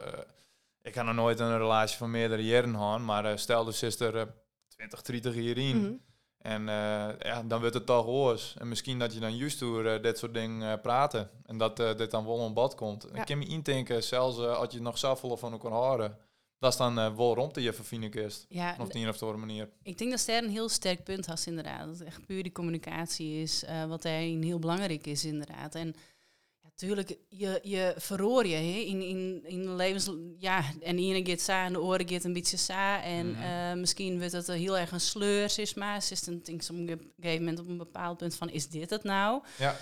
ik 0.83 0.95
ga 0.95 1.02
nog 1.02 1.14
nooit 1.14 1.40
een 1.40 1.59
relatie 1.59 1.97
van 1.97 2.11
meerdere 2.11 2.45
jaren 2.45 2.75
gaan, 2.75 3.04
maar 3.04 3.25
uh, 3.25 3.37
stel 3.37 3.64
dus 3.64 3.83
is 3.83 4.00
er 4.00 4.14
uh, 4.14 4.23
20, 4.69 5.02
30 5.02 5.35
jaar 5.35 5.57
in. 5.57 5.76
Mm 5.76 5.85
-hmm. 5.85 6.00
En 6.38 6.66
ja, 7.19 7.42
dan 7.42 7.61
wordt 7.61 7.75
het 7.75 7.87
toch 7.87 8.04
hoors. 8.04 8.54
En 8.59 8.69
misschien 8.69 8.99
dat 8.99 9.14
je 9.14 9.21
dan 9.21 9.37
juist 9.37 9.59
door 9.59 10.02
dit 10.02 10.19
soort 10.19 10.35
dingen 10.35 10.81
praten. 10.81 11.31
En 11.47 11.59
dat 11.59 11.76
dit 11.76 12.11
dan 12.11 12.26
wel 12.26 12.40
een 12.40 12.54
bad 12.54 12.75
komt. 12.75 13.07
Ja. 13.12 13.21
Ik 13.21 13.26
kan 13.26 13.38
me 13.38 13.47
indenken, 13.47 14.02
zelfs 14.02 14.38
als 14.38 14.73
je 14.73 14.81
nog 14.81 14.99
zelf 14.99 15.21
van 15.21 15.52
elkaar 15.52 15.71
houden 15.71 16.19
dat 16.62 16.73
is 16.73 16.78
dan 16.78 16.99
uh, 16.99 17.16
wel 17.16 17.35
rond 17.35 17.57
je 17.57 17.73
verfine 17.73 18.09
kist. 18.09 18.47
Ja, 18.49 18.76
of 18.78 18.92
niet 18.92 19.09
of 19.09 19.19
de 19.19 19.25
andere 19.25 19.47
manier. 19.47 19.69
Ik 19.83 19.99
denk 19.99 20.11
dat 20.11 20.21
Ster 20.21 20.42
een 20.42 20.50
heel 20.50 20.69
sterk 20.69 21.04
punt 21.04 21.26
had 21.26 21.45
inderdaad. 21.47 21.87
Dat 21.87 21.99
het 21.99 22.07
echt 22.07 22.26
puur 22.26 22.42
die 22.42 22.52
communicatie 22.52 23.42
is, 23.42 23.64
uh, 23.64 23.85
wat 23.85 24.02
daarin 24.02 24.42
heel 24.42 24.59
belangrijk 24.59 25.07
is 25.07 25.25
inderdaad. 25.25 25.75
En 25.75 25.95
natuurlijk, 26.73 27.19
je, 27.29 27.61
je 27.62 27.95
verroor 27.97 28.47
je 28.47 28.55
he, 28.55 28.79
in, 28.79 29.02
in, 29.02 29.41
in 29.45 29.76
levens... 29.76 30.11
Ja, 30.38 30.64
en 30.83 30.97
de 30.97 31.02
ene 31.02 31.31
gaat 31.31 31.41
sa 31.41 31.64
en 31.64 31.73
de 31.73 31.81
oren 31.81 32.09
gaat 32.09 32.25
een 32.25 32.33
beetje 32.33 32.57
sa. 32.57 33.02
En 33.02 33.26
mm 33.26 33.35
-hmm. 33.35 33.81
misschien 33.81 34.19
wordt 34.19 34.33
het 34.33 34.47
heel 34.47 34.79
erg 34.79 34.93
een 34.93 35.00
sleur, 35.00 35.52
is 35.57 35.75
maar. 35.75 35.97
Is 35.97 36.11
het 36.11 36.29
op 36.29 36.49
een 36.76 37.12
gegeven 37.21 37.45
moment 37.45 37.59
op 37.59 37.69
een 37.69 37.79
bepaald 37.79 38.19
punt 38.19 38.35
van, 38.35 38.50
is 38.50 38.69
dit 38.69 38.91
het 38.91 39.02
nou? 39.02 39.43
Ja. 39.59 39.76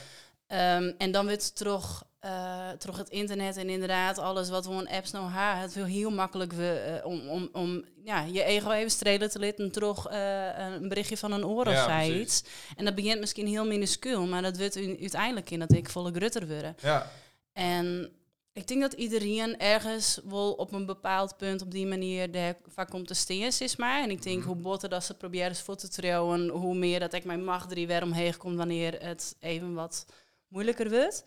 Um, 0.53 0.95
en 0.99 1.11
dan 1.11 1.27
wordt 1.27 1.45
het 1.45 1.57
toch 1.57 2.05
uh, 2.25 2.71
terug 2.71 2.97
het 2.97 3.09
internet 3.09 3.57
en 3.57 3.69
inderdaad 3.69 4.19
alles 4.19 4.49
wat 4.49 4.67
we 4.67 4.73
in 4.73 4.89
apps 4.89 5.11
nou 5.11 5.31
hebben. 5.31 5.63
Het 5.63 5.75
wil 5.75 5.85
heel 5.85 6.11
makkelijk 6.11 6.53
we, 6.53 7.01
uh, 7.03 7.07
om, 7.07 7.29
om, 7.29 7.49
om 7.53 7.85
ja, 8.05 8.23
je 8.23 8.43
ego 8.43 8.71
even 8.71 8.91
strelen 8.91 9.31
te 9.31 9.39
laten 9.39 9.71
terug 9.71 10.11
uh, 10.11 10.49
een 10.59 10.89
berichtje 10.89 11.17
van 11.17 11.33
een 11.33 11.47
oor 11.47 11.67
of 11.67 11.73
ja, 11.73 12.05
iets. 12.05 12.45
En 12.77 12.85
dat 12.85 12.95
begint 12.95 13.21
misschien 13.21 13.47
heel 13.47 13.67
minuscuul, 13.67 14.27
maar 14.27 14.43
dat 14.43 14.59
wordt 14.59 14.77
uiteindelijk 14.77 15.51
in 15.51 15.59
dat 15.59 15.73
ik 15.73 15.89
volle 15.89 16.13
grutter 16.13 16.47
worden. 16.47 16.77
Ja. 16.81 17.11
En 17.53 18.13
ik 18.53 18.69
denk 18.69 18.81
dat 18.81 18.93
iedereen 18.93 19.59
ergens 19.59 20.21
wel 20.25 20.53
op 20.53 20.73
een 20.73 20.87
bepaald 20.87 21.37
punt 21.37 21.63
op 21.63 21.71
die 21.71 21.87
manier 21.87 22.31
de 22.31 22.57
vaak 22.67 22.91
komt 22.91 23.07
te 23.07 23.15
steen 23.15 23.53
is 23.59 23.77
maar. 23.77 24.03
En 24.03 24.11
ik 24.11 24.23
denk 24.23 24.41
mm. 24.41 24.47
hoe 24.47 24.57
botter 24.57 24.89
dat 24.89 25.05
ze 25.05 25.15
proberen 25.15 25.57
voor 25.57 25.77
te 25.77 25.89
trouwen, 25.89 26.49
hoe 26.49 26.75
meer 26.75 27.01
dat 27.01 27.13
ik 27.13 27.25
mijn 27.25 27.45
macht 27.45 27.71
er 27.71 27.87
weer 27.87 28.03
omheen 28.03 28.37
komt 28.37 28.57
wanneer 28.57 29.03
het 29.03 29.37
even 29.41 29.75
wat 29.75 30.07
moeilijker 30.51 30.91
wordt. 30.91 31.25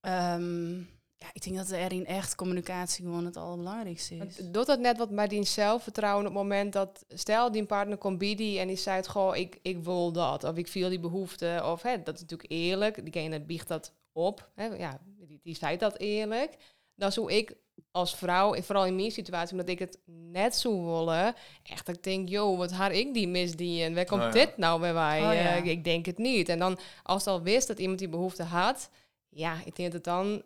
Um, 0.00 0.88
ja, 1.16 1.28
ik 1.32 1.42
denk 1.42 1.56
dat 1.56 1.70
erin 1.70 2.06
echt 2.06 2.34
communicatie 2.34 3.04
gewoon 3.04 3.24
het 3.24 3.36
allerbelangrijkste 3.36 4.16
is. 4.16 4.36
Doet 4.36 4.66
dat 4.66 4.78
net 4.78 4.98
wat 4.98 5.10
met 5.10 5.30
die 5.30 5.44
zelfvertrouwen 5.44 6.26
op 6.26 6.32
het 6.32 6.42
moment 6.42 6.72
dat, 6.72 7.04
stel 7.08 7.52
die 7.52 7.64
partner 7.66 7.96
komt 7.96 8.18
bieden 8.18 8.60
en 8.60 8.66
die 8.66 8.76
zei, 8.76 9.04
goh, 9.04 9.36
ik, 9.36 9.58
ik 9.62 9.78
wil 9.78 10.12
dat, 10.12 10.44
of 10.44 10.56
ik 10.56 10.68
viel 10.68 10.88
die 10.88 11.00
behoefte, 11.00 11.62
of 11.64 11.82
hè, 11.82 12.02
dat 12.02 12.14
is 12.14 12.20
natuurlijk 12.20 12.50
eerlijk, 12.50 13.02
diegene 13.02 13.40
biecht 13.40 13.68
dat 13.68 13.92
op, 14.12 14.50
hè, 14.54 14.64
ja, 14.64 15.00
die, 15.04 15.40
die 15.42 15.56
zei 15.56 15.76
dat 15.76 15.98
eerlijk. 15.98 16.56
Dan 16.94 17.12
zou 17.12 17.32
ik 17.32 17.56
als 17.92 18.14
vrouw, 18.16 18.62
vooral 18.62 18.86
in 18.86 18.96
mijn 18.96 19.10
situatie, 19.10 19.52
omdat 19.52 19.68
ik 19.68 19.78
het 19.78 19.98
net 20.04 20.56
zo 20.56 20.84
willen, 20.84 21.34
echt 21.62 21.88
ik 21.88 22.02
denk, 22.02 22.28
joh, 22.28 22.58
wat 22.58 22.72
had 22.72 22.92
ik 22.92 23.14
die 23.14 23.28
misdienen? 23.28 23.94
Waar 23.94 24.04
komt 24.04 24.22
oh 24.22 24.32
dit 24.32 24.56
nou 24.56 24.80
bij 24.80 24.92
mij? 24.92 25.20
Oh 25.20 25.56
eh, 25.56 25.64
ik 25.64 25.84
denk 25.84 26.06
het 26.06 26.18
niet. 26.18 26.48
En 26.48 26.58
dan, 26.58 26.78
als 27.02 27.26
al 27.26 27.42
wist 27.42 27.68
dat 27.68 27.78
iemand 27.78 27.98
die 27.98 28.08
behoefte 28.08 28.42
had, 28.42 28.90
ja, 29.28 29.54
ik 29.64 29.76
denk 29.76 29.92
dat 29.92 29.92
het 29.92 30.04
dan 30.04 30.42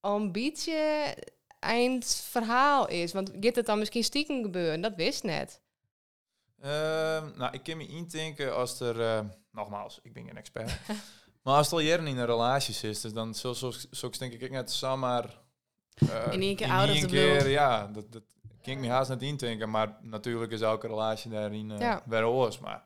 een 0.00 0.32
beetje 0.32 1.14
eindverhaal 1.58 2.88
is. 2.88 3.12
Want 3.12 3.30
gaat 3.40 3.56
het 3.56 3.66
dan 3.66 3.78
misschien 3.78 4.04
stiekem 4.04 4.42
gebeuren? 4.42 4.80
Dat 4.80 4.94
wist 4.96 5.22
net. 5.22 5.60
Ehm, 6.60 7.30
nou, 7.36 7.52
ik 7.52 7.62
kan 7.62 7.76
me 7.76 7.86
intinken 7.86 8.54
als 8.56 8.80
er, 8.80 9.00
uh, 9.00 9.20
nogmaals, 9.52 9.98
ik 10.02 10.12
ben 10.12 10.24
geen 10.24 10.36
expert. 10.36 10.80
maar 11.42 11.56
als 11.56 11.66
het 11.66 11.74
al 11.74 11.80
jaren 11.80 12.06
in 12.06 12.16
een 12.16 12.26
relatie 12.26 12.74
zit, 12.74 13.02
dus 13.02 13.12
dan 13.12 13.34
zo, 13.34 13.52
zo, 13.52 13.72
zo 13.90 14.10
denk 14.10 14.32
ik 14.32 14.50
net 14.50 14.72
zomaar... 14.72 15.46
Uh, 16.02 16.32
in 16.32 16.42
één 16.42 16.56
keer 16.56 16.70
out 16.70 16.90
of 16.90 16.98
the 16.98 17.06
blue. 17.06 17.48
Ja, 17.48 17.86
dat, 17.86 18.12
dat 18.12 18.22
kan 18.62 18.72
ik 18.72 18.78
me 18.78 18.88
haast 18.88 19.10
niet 19.10 19.22
intinken. 19.22 19.70
Maar 19.70 19.98
natuurlijk 20.00 20.52
is 20.52 20.60
elke 20.60 20.86
relatie 20.86 21.30
daarin 21.30 21.70
uh, 21.70 21.78
ja. 21.78 22.02
weer 22.06 22.26
oors. 22.26 22.58
Maar 22.58 22.82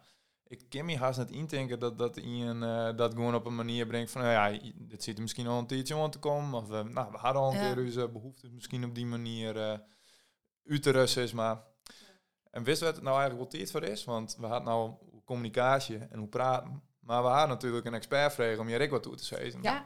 ik 0.47 0.64
kan 0.69 0.85
me 0.85 0.99
haast 0.99 1.19
niet 1.19 1.31
indenken 1.31 1.78
dat, 1.78 1.99
dat 1.99 2.16
Ian 2.16 2.64
uh, 2.64 2.97
dat 2.97 3.14
gewoon 3.14 3.35
op 3.35 3.47
een 3.47 3.54
manier 3.54 3.87
brengt 3.87 4.11
van, 4.11 4.21
nou 4.23 4.52
ja, 4.52 4.73
dit 4.75 5.02
zit 5.02 5.16
er 5.16 5.23
misschien 5.23 5.47
al 5.47 5.59
een 5.59 5.66
tijdje 5.66 5.97
aan 5.97 6.11
te 6.11 6.19
komen. 6.19 6.62
Of 6.62 6.69
nou, 6.69 7.11
we 7.11 7.19
hadden 7.19 7.42
al 7.42 7.54
een 7.54 7.75
keer 7.75 7.85
onze 7.85 8.09
behoeftes 8.09 8.50
misschien 8.50 8.85
op 8.85 8.95
die 8.95 9.07
manier 9.07 9.57
uh, 9.57 10.85
uit 10.85 11.16
is. 11.16 11.33
Maar, 11.33 11.62
en 12.50 12.62
wisten 12.62 12.87
we 12.87 12.92
het 12.92 13.02
nou 13.02 13.19
eigenlijk 13.19 13.50
wat 13.50 13.61
tijd 13.61 13.71
voor 13.71 13.83
is? 13.83 14.04
Want 14.04 14.37
we 14.38 14.47
hadden 14.47 14.69
nou 14.69 14.92
communicatie 15.25 15.99
en 15.99 16.19
hoe 16.19 16.28
praten. 16.28 16.83
Maar 17.00 17.23
we 17.23 17.28
hadden 17.28 17.49
natuurlijk 17.49 17.87
een 17.87 17.95
expert 17.95 18.33
vragen 18.33 18.59
om 18.59 18.69
je 18.69 18.88
wat 18.88 19.02
toe 19.02 19.14
te 19.14 19.25
zeggen. 19.25 19.62
Ja. 19.62 19.85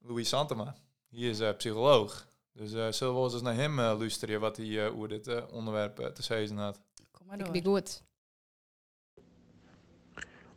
Louis 0.00 0.28
Santema, 0.28 0.76
hij 1.10 1.18
is 1.18 1.56
psycholoog. 1.56 2.27
Dus 2.58 2.96
zullen 2.96 3.14
we 3.14 3.20
eens 3.20 3.42
naar 3.42 3.54
hem 3.54 3.80
luisteren 3.80 4.40
wat 4.40 4.56
hij 4.56 4.90
over 4.90 5.08
dit 5.08 5.50
onderwerp 5.50 5.96
te 5.96 6.22
zeggen 6.22 6.56
had. 6.56 6.80
Kom 7.10 7.26
maar 7.26 7.38
door. 7.38 7.46
Ik 7.46 7.52
ben 7.52 7.72
goed. 7.72 8.02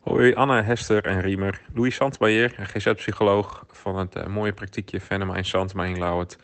Hoi 0.00 0.34
Anne, 0.34 0.62
Hester 0.62 1.04
en 1.04 1.20
Riemer. 1.20 1.60
Louis 1.74 1.94
Sandmaier, 1.94 2.50
GZ-psycholoog 2.50 3.64
van 3.70 3.98
het 3.98 4.16
uh, 4.16 4.26
mooie 4.26 4.52
praktijkje 4.52 5.00
Venemijn 5.00 5.44
Sandma 5.44 5.84
in 5.84 5.98
Lauwert. 5.98 6.36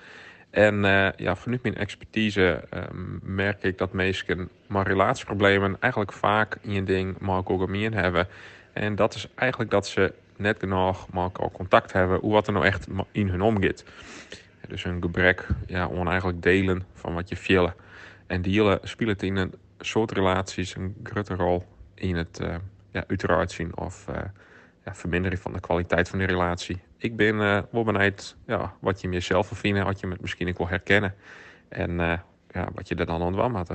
En 0.50 0.74
uh, 0.74 1.12
ja, 1.12 1.36
vanuit 1.36 1.62
mijn 1.62 1.76
expertise 1.76 2.64
uh, 2.74 2.82
merk 3.22 3.62
ik 3.62 3.78
dat 3.78 3.92
mensen 3.92 4.50
maar 4.66 4.86
relatieproblemen 4.86 5.76
eigenlijk 5.80 6.12
vaak 6.12 6.58
in 6.60 6.76
een 6.76 6.84
ding 6.84 7.18
maar 7.18 7.42
ook 7.44 7.68
hebben. 7.92 8.28
En 8.72 8.94
dat 8.94 9.14
is 9.14 9.28
eigenlijk 9.34 9.70
dat 9.70 9.86
ze 9.86 10.14
net 10.36 10.58
genoeg 10.58 11.10
maar 11.12 11.30
al 11.32 11.50
contact 11.50 11.92
hebben 11.92 12.20
hoe 12.20 12.32
wat 12.32 12.46
er 12.46 12.52
nou 12.52 12.64
echt 12.64 12.86
in 13.12 13.28
hun 13.28 13.42
omgaat. 13.42 13.84
Dus 14.68 14.84
een 14.84 15.02
gebrek 15.02 15.46
ja, 15.66 15.86
om 15.86 16.08
eigenlijk 16.08 16.42
delen 16.42 16.86
van 16.92 17.14
wat 17.14 17.28
je 17.28 17.36
villen. 17.36 17.74
En 18.26 18.42
delen 18.42 18.78
speelt 18.82 19.22
in 19.22 19.36
een 19.36 19.54
soort 19.78 20.12
relaties 20.12 20.76
een 20.76 20.96
grote 21.02 21.34
rol 21.34 21.64
in 21.94 22.16
het 22.16 22.40
uh, 22.42 22.54
ja, 22.90 23.04
uiteraard 23.06 23.50
zien 23.50 23.76
of 23.76 24.06
uh, 24.10 24.16
ja, 24.84 24.94
vermindering 24.94 25.40
van 25.40 25.52
de 25.52 25.60
kwaliteit 25.60 26.08
van 26.08 26.18
de 26.18 26.24
relatie. 26.24 26.82
Ik 26.96 27.16
ben 27.16 27.34
uh, 27.34 27.62
wel 27.70 27.84
benieuwd 27.84 28.36
ja, 28.46 28.74
wat 28.80 29.00
je 29.00 29.08
jezelf 29.08 29.48
vindt, 29.52 29.82
wat 29.82 30.00
je 30.00 30.06
met 30.06 30.20
misschien 30.20 30.48
ook 30.48 30.58
wil 30.58 30.68
herkennen 30.68 31.14
en 31.68 31.90
uh, 31.90 32.18
ja, 32.50 32.68
wat 32.74 32.88
je 32.88 32.94
er 32.94 33.06
dan 33.06 33.38
aan 33.40 33.54
had. 33.54 33.72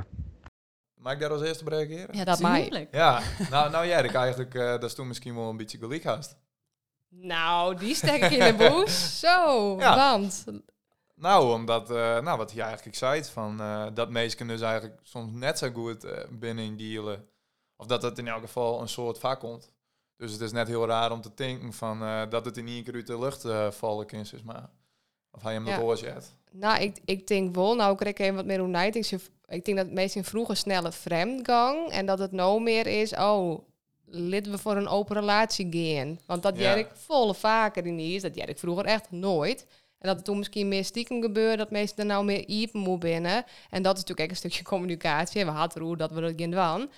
Mag 0.96 1.14
ik 1.14 1.20
daar 1.20 1.30
als 1.30 1.42
eerste 1.42 1.70
reageren? 1.70 2.18
Ja, 2.18 2.24
dat 2.24 2.40
mag. 2.40 2.88
Ja, 2.92 3.22
nou, 3.50 3.72
nou 3.72 3.88
jij, 3.88 4.04
ik 4.04 4.14
eigenlijk, 4.14 4.54
uh, 4.54 4.62
dat 4.64 4.84
is 4.84 4.94
toen 4.94 5.08
misschien 5.08 5.36
wel 5.36 5.50
een 5.50 5.58
beetje 5.58 5.78
gelijk 5.78 6.04
haast. 6.04 6.38
Nou, 7.10 7.76
die 7.76 7.96
stek 7.96 8.24
ik 8.24 8.32
in 8.32 8.58
de 8.58 8.70
boes. 8.70 9.20
Zo, 9.26 9.76
ja. 9.80 9.96
want... 9.96 10.46
Nou, 11.24 11.54
omdat, 11.54 11.92
uh, 11.92 12.20
nou, 12.20 12.38
wat 12.38 12.52
hij 12.52 12.64
eigenlijk 12.64 12.98
zei, 12.98 13.24
van, 13.24 13.62
uh, 13.62 13.86
dat 13.94 14.10
meesten 14.10 14.48
dus 14.48 14.62
eigenlijk 14.62 15.00
soms 15.04 15.32
net 15.32 15.58
zo 15.58 15.70
goed 15.70 16.06
uh, 16.06 16.12
binnen 16.32 16.78
dealen 16.78 17.28
of 17.76 17.86
dat 17.86 18.02
het 18.02 18.18
in 18.18 18.28
elk 18.28 18.42
geval 18.42 18.82
een 18.82 18.90
soort 18.90 19.20
vak 19.20 19.40
komt. 19.40 19.72
Dus 20.18 20.32
het 20.32 20.42
is 20.42 20.52
net 20.52 20.68
heel 20.68 20.88
raar 20.88 21.12
om 21.12 21.22
te 21.22 21.32
denken 21.36 21.74
van, 21.74 22.00
dat 22.30 22.46
het 22.46 22.58
in 22.58 22.68
één 22.68 22.84
keer 22.84 22.94
uit 22.94 23.08
de 23.08 23.20
lucht 23.20 23.46
vallen 23.76 24.10
is. 24.10 24.42
Maar, 24.44 24.70
of 25.32 25.42
hij 25.42 25.54
hem 25.54 25.68
ja. 25.68 26.20
Nou, 26.52 26.82
ik, 26.82 27.00
ik 27.06 27.28
denk 27.28 27.56
wel, 27.56 27.76
nou 27.76 27.96
krijg 27.96 28.16
ik 28.16 28.22
even 28.22 28.36
wat 28.36 28.46
meer 28.46 28.60
hoe 28.60 28.86
Ik 29.48 29.66
denk 29.66 29.78
dat 29.78 29.86
het 29.86 29.92
meest 29.92 30.16
in 30.16 30.24
vroeger 30.24 30.58
snelle 30.58 30.92
vreemdgang. 30.92 31.90
En 31.90 32.06
dat 32.06 32.20
het 32.20 32.32
nou 32.32 32.62
meer 32.62 32.88
is, 32.88 33.14
oh, 33.14 33.60
lid 34.06 34.48
we 34.48 34.58
voor 34.58 34.76
een 34.76 34.88
open 34.88 35.16
relatie 35.16 35.68
gaan. 35.70 36.20
Want 36.26 36.44
dat 36.44 36.58
ja. 36.58 36.74
ik 36.74 36.88
volle 36.94 37.34
vaker 37.34 37.86
in 37.86 38.00
is. 38.00 38.22
Dat 38.22 38.36
ik 38.36 38.60
vroeger 38.60 38.86
echt 38.86 39.12
nooit. 39.12 39.66
En 40.04 40.10
dat 40.10 40.18
het 40.18 40.26
toen 40.26 40.38
misschien 40.38 40.68
meer 40.68 40.86
stiekem 40.86 41.22
gebeurde, 41.22 41.58
dat 41.58 41.72
meesten 41.72 42.00
er 42.00 42.06
nou 42.06 42.26
meer 42.26 42.46
iepen 42.48 42.80
moet 42.80 43.00
binnen. 43.00 43.46
En 43.70 43.84
dat 43.84 43.94
is 43.94 44.00
natuurlijk 44.00 44.30
een 44.30 44.36
stukje 44.36 44.64
communicatie. 44.74 45.46
We 45.46 45.52
hadden 45.52 45.84
hoe 45.84 45.98
dat 45.98 46.12
we 46.12 46.22
dat 46.22 46.34
gaan 46.36 46.52
doen. 46.52 46.90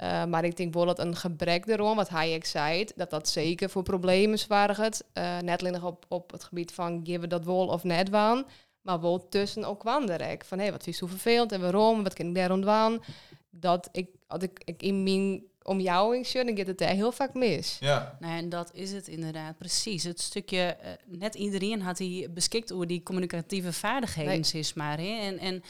Uh, 0.00 0.24
maar 0.24 0.44
ik 0.44 0.56
denk 0.56 0.74
wel 0.74 0.86
dat 0.86 0.98
een 0.98 1.16
gebrek 1.16 1.66
erom, 1.66 1.96
wat 1.96 2.08
Hayek 2.08 2.44
zei, 2.44 2.86
dat 2.96 3.10
dat 3.10 3.28
zeker 3.28 3.70
voor 3.70 3.82
problemen 3.82 4.38
zwaarget. 4.38 5.04
Uh, 5.14 5.38
net 5.38 5.60
alleen 5.60 5.82
op, 5.82 6.04
op 6.08 6.30
het 6.30 6.44
gebied 6.44 6.72
van 6.72 7.00
geven 7.04 7.28
dat 7.28 7.44
wol 7.44 7.66
of 7.66 7.84
net 7.84 8.08
waan. 8.08 8.44
Maar 8.82 9.00
wel 9.00 9.28
tussen 9.28 9.64
ook 9.64 9.82
wanderek. 9.82 10.44
Van 10.44 10.58
hé, 10.58 10.64
hey, 10.64 10.72
wat 10.72 10.86
is 10.86 10.96
zo 10.96 11.06
vervelend 11.06 11.52
en 11.52 11.60
waarom? 11.60 12.02
Wat 12.02 12.14
kan 12.14 12.26
ik 12.26 12.34
daar 12.34 12.50
ontwaan? 12.50 13.02
Dat 13.50 13.88
ik, 13.92 14.08
had 14.26 14.42
ik, 14.42 14.62
ik 14.64 14.82
in 14.82 15.02
mijn 15.02 15.42
omjouwing 15.62 16.28
dan 16.28 16.56
gaat 16.56 16.66
het 16.66 16.78
daar 16.78 16.88
heel 16.88 17.12
vaak 17.12 17.34
mis. 17.34 17.76
Ja. 17.80 18.16
Nou, 18.20 18.36
en 18.36 18.48
dat 18.48 18.70
is 18.74 18.92
het 18.92 19.08
inderdaad, 19.08 19.58
precies. 19.58 20.02
Het 20.04 20.20
stukje, 20.20 20.76
uh, 20.82 21.18
net 21.18 21.34
iedereen 21.34 21.82
had 21.82 21.98
hij 21.98 22.28
beschikt 22.30 22.72
over 22.72 22.86
die 22.86 23.02
communicatieve 23.02 23.72
vaardigheden, 23.72 24.44
nee. 24.52 24.60
is 24.62 24.74
maar. 24.74 24.98
Hè? 24.98 25.18
En, 25.20 25.38
en 25.38 25.62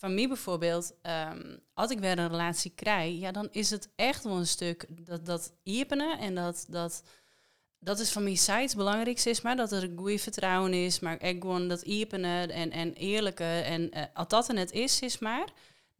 van 0.00 0.14
mij 0.14 0.28
bijvoorbeeld, 0.28 0.94
um, 1.02 1.60
als 1.74 1.90
ik 1.90 1.98
weer 1.98 2.18
een 2.18 2.28
relatie 2.28 2.72
krijg, 2.74 3.18
ja, 3.18 3.32
dan 3.32 3.48
is 3.50 3.70
het 3.70 3.88
echt 3.96 4.24
wel 4.24 4.36
een 4.36 4.46
stuk 4.46 4.86
dat, 4.88 5.26
dat 5.26 5.52
iepenen 5.62 6.18
en 6.18 6.34
dat, 6.34 6.66
dat, 6.68 7.02
dat 7.78 7.98
is 7.98 8.12
van 8.12 8.22
mij 8.22 8.34
sites 8.34 8.74
belangrijkste 8.74 9.30
is, 9.30 9.40
maar 9.40 9.56
dat 9.56 9.72
er 9.72 9.90
goed 9.96 10.20
vertrouwen 10.20 10.74
is, 10.74 11.00
maar 11.00 11.16
echt 11.16 11.36
gewoon 11.40 11.68
dat 11.68 11.82
iepenen 11.82 12.50
en, 12.50 12.70
en 12.70 12.92
eerlijke 12.92 13.44
en 13.44 13.90
uh, 13.96 14.02
als 14.14 14.28
dat 14.28 14.48
er 14.48 14.54
net 14.54 14.72
is, 14.72 15.00
is 15.00 15.18
maar, 15.18 15.48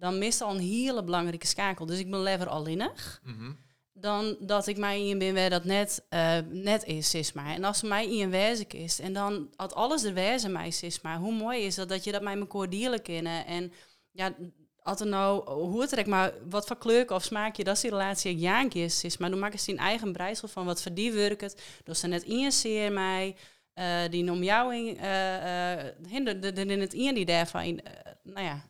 dan 0.00 0.18
mist 0.18 0.40
al 0.40 0.54
een 0.54 0.60
hele 0.60 1.04
belangrijke 1.04 1.46
schakel. 1.46 1.86
Dus 1.86 1.98
ik 1.98 2.10
ben 2.10 2.22
lever 2.22 2.48
alleenig. 2.48 3.20
Mm 3.24 3.56
Dan 3.92 4.36
dat 4.40 4.66
ik 4.66 4.76
mij 4.76 5.08
in 5.08 5.18
ben 5.18 5.34
waar 5.34 5.50
dat 5.50 5.64
net, 5.64 6.06
uh, 6.10 6.38
net 6.48 6.84
is, 6.84 7.14
is 7.14 7.32
maar. 7.32 7.54
En 7.54 7.64
als 7.64 7.78
ze 7.78 7.86
mij 7.86 8.18
in 8.18 8.30
wezen 8.30 8.68
is, 8.68 9.00
en 9.00 9.12
dan 9.12 9.50
had 9.56 9.74
alles 9.74 10.04
er 10.04 10.14
wezen 10.14 10.52
mij 10.52 10.72
is 10.80 11.00
maar. 11.00 11.18
Hoe 11.18 11.34
mooi 11.34 11.62
is 11.62 11.74
dat 11.74 11.88
dat 11.88 12.04
je 12.04 12.12
dat 12.12 12.22
met 12.22 12.38
elkaar 12.38 12.70
delen 12.70 13.02
kennen 13.02 13.46
en 13.46 13.72
ja, 14.10 14.34
als 14.82 15.00
er 15.00 15.06
nou, 15.06 15.50
hoe 15.50 15.82
het 15.82 16.06
maar, 16.06 16.32
wat 16.48 16.66
voor 16.66 16.78
kleur 16.78 17.14
of 17.14 17.24
smaakje, 17.24 17.64
dat 17.64 17.74
is 17.74 17.80
die 17.80 17.90
relatie 17.90 18.36
jankjes 18.36 19.04
is. 19.04 19.16
Maar 19.16 19.30
dan 19.30 19.38
maken 19.38 19.58
ze 19.58 19.64
zijn 19.64 19.78
eigen 19.78 20.12
breisel 20.12 20.48
van 20.48 20.64
wat 20.64 20.82
voor 20.82 20.94
die 20.94 21.12
werkt. 21.12 21.62
Dus 21.84 22.00
ze 22.00 22.06
net 22.06 22.22
in 22.22 22.92
mij, 22.92 23.36
uh, 23.74 24.10
die 24.10 24.30
om 24.30 24.42
jou 24.42 24.74
in, 24.74 24.96
uh, 24.96 26.12
uh, 26.12 26.68
in 26.70 26.80
het 26.80 26.94
in 26.94 27.14
die 27.14 27.24
daarvan, 27.24 27.80
nou 28.22 28.46
ja. 28.46 28.68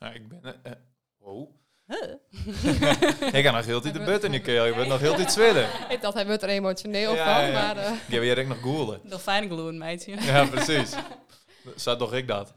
Nou, 0.00 0.14
ik 0.14 0.28
ben, 0.28 0.60
uh, 0.66 0.72
wow. 1.18 1.48
Huh? 1.86 2.14
ik 3.38 3.44
ga 3.44 3.50
nog 3.50 3.64
heel 3.64 3.80
tijd 3.80 3.94
de 3.94 4.04
but 4.04 4.24
in 4.24 4.32
je 4.32 4.40
keel. 4.40 4.64
Je 4.64 4.74
bent 4.74 4.88
nog 4.88 5.00
heel 5.00 5.14
tijd 5.14 5.32
zwillen. 5.32 5.68
Ik 5.88 6.00
dacht, 6.00 6.14
hij 6.14 6.26
wordt 6.26 6.42
er 6.42 6.48
emotioneel 6.48 7.14
ja, 7.14 7.34
van, 7.34 7.44
ja, 7.44 7.48
ja. 7.48 7.62
maar... 7.62 7.76
Uh... 7.76 7.92
Ik 7.92 8.14
heb 8.14 8.22
hier 8.22 8.46
nog 8.46 8.60
goelen. 8.60 9.00
Nog 9.02 9.22
fijn 9.22 9.48
gloeien, 9.48 9.78
meidje. 9.78 10.20
ja, 10.20 10.46
precies. 10.46 10.94
Zou 11.74 11.98
toch 11.98 12.14
ik 12.14 12.28
dat. 12.28 12.52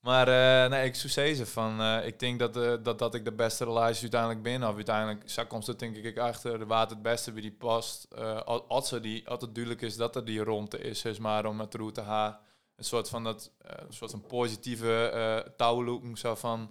Maar 0.00 0.28
uh, 0.28 0.70
nee, 0.70 0.84
ik 0.84 0.94
zou 0.94 1.34
ze 1.34 1.46
van, 1.46 1.80
uh, 1.80 2.06
ik 2.06 2.18
denk 2.18 2.38
dat, 2.38 2.56
uh, 2.56 2.72
dat, 2.82 2.98
dat 2.98 3.14
ik 3.14 3.24
de 3.24 3.32
beste 3.32 3.64
relatie 3.64 4.02
uiteindelijk 4.02 4.42
ben. 4.42 4.68
Of 4.68 4.74
uiteindelijk 4.74 5.30
zo 5.30 5.44
komt 5.44 5.66
het 5.66 5.78
denk 5.78 5.96
ik 5.96 6.18
achter 6.18 6.58
de 6.58 6.66
water 6.66 6.92
het 6.92 7.02
beste 7.02 7.32
bij 7.32 7.42
die 7.42 7.52
past. 7.52 8.14
als, 8.68 8.88
ze 8.88 9.00
die, 9.00 9.28
als 9.28 9.40
het 9.40 9.54
duidelijk 9.54 9.84
is 9.84 9.96
dat 9.96 10.16
er 10.16 10.24
die 10.24 10.44
rondte 10.44 10.78
is, 10.78 11.04
is 11.04 11.18
maar 11.18 11.46
om 11.46 11.60
het 11.60 11.74
route 11.74 12.00
te 12.00 12.06
gaan. 12.06 12.38
Een 12.80 12.86
soort 12.86 13.08
van 13.08 13.24
dat, 13.24 13.52
een 13.58 13.92
soort 13.92 14.10
van 14.10 14.26
positieve 14.26 15.12
uh, 15.14 15.52
touwloeken, 15.56 16.16
zo 16.16 16.34
van 16.34 16.70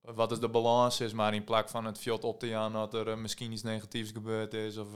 wat 0.00 0.32
is 0.32 0.38
de 0.38 0.48
balans 0.48 1.00
is, 1.00 1.12
maar 1.12 1.34
in 1.34 1.44
plaats 1.44 1.72
van 1.72 1.84
het 1.84 1.98
fjot 1.98 2.24
op 2.24 2.40
te 2.40 2.48
gaan 2.48 2.72
dat 2.72 2.94
er 2.94 3.18
misschien 3.18 3.52
iets 3.52 3.62
negatiefs 3.62 4.10
gebeurd 4.10 4.54
is 4.54 4.76
of 4.76 4.88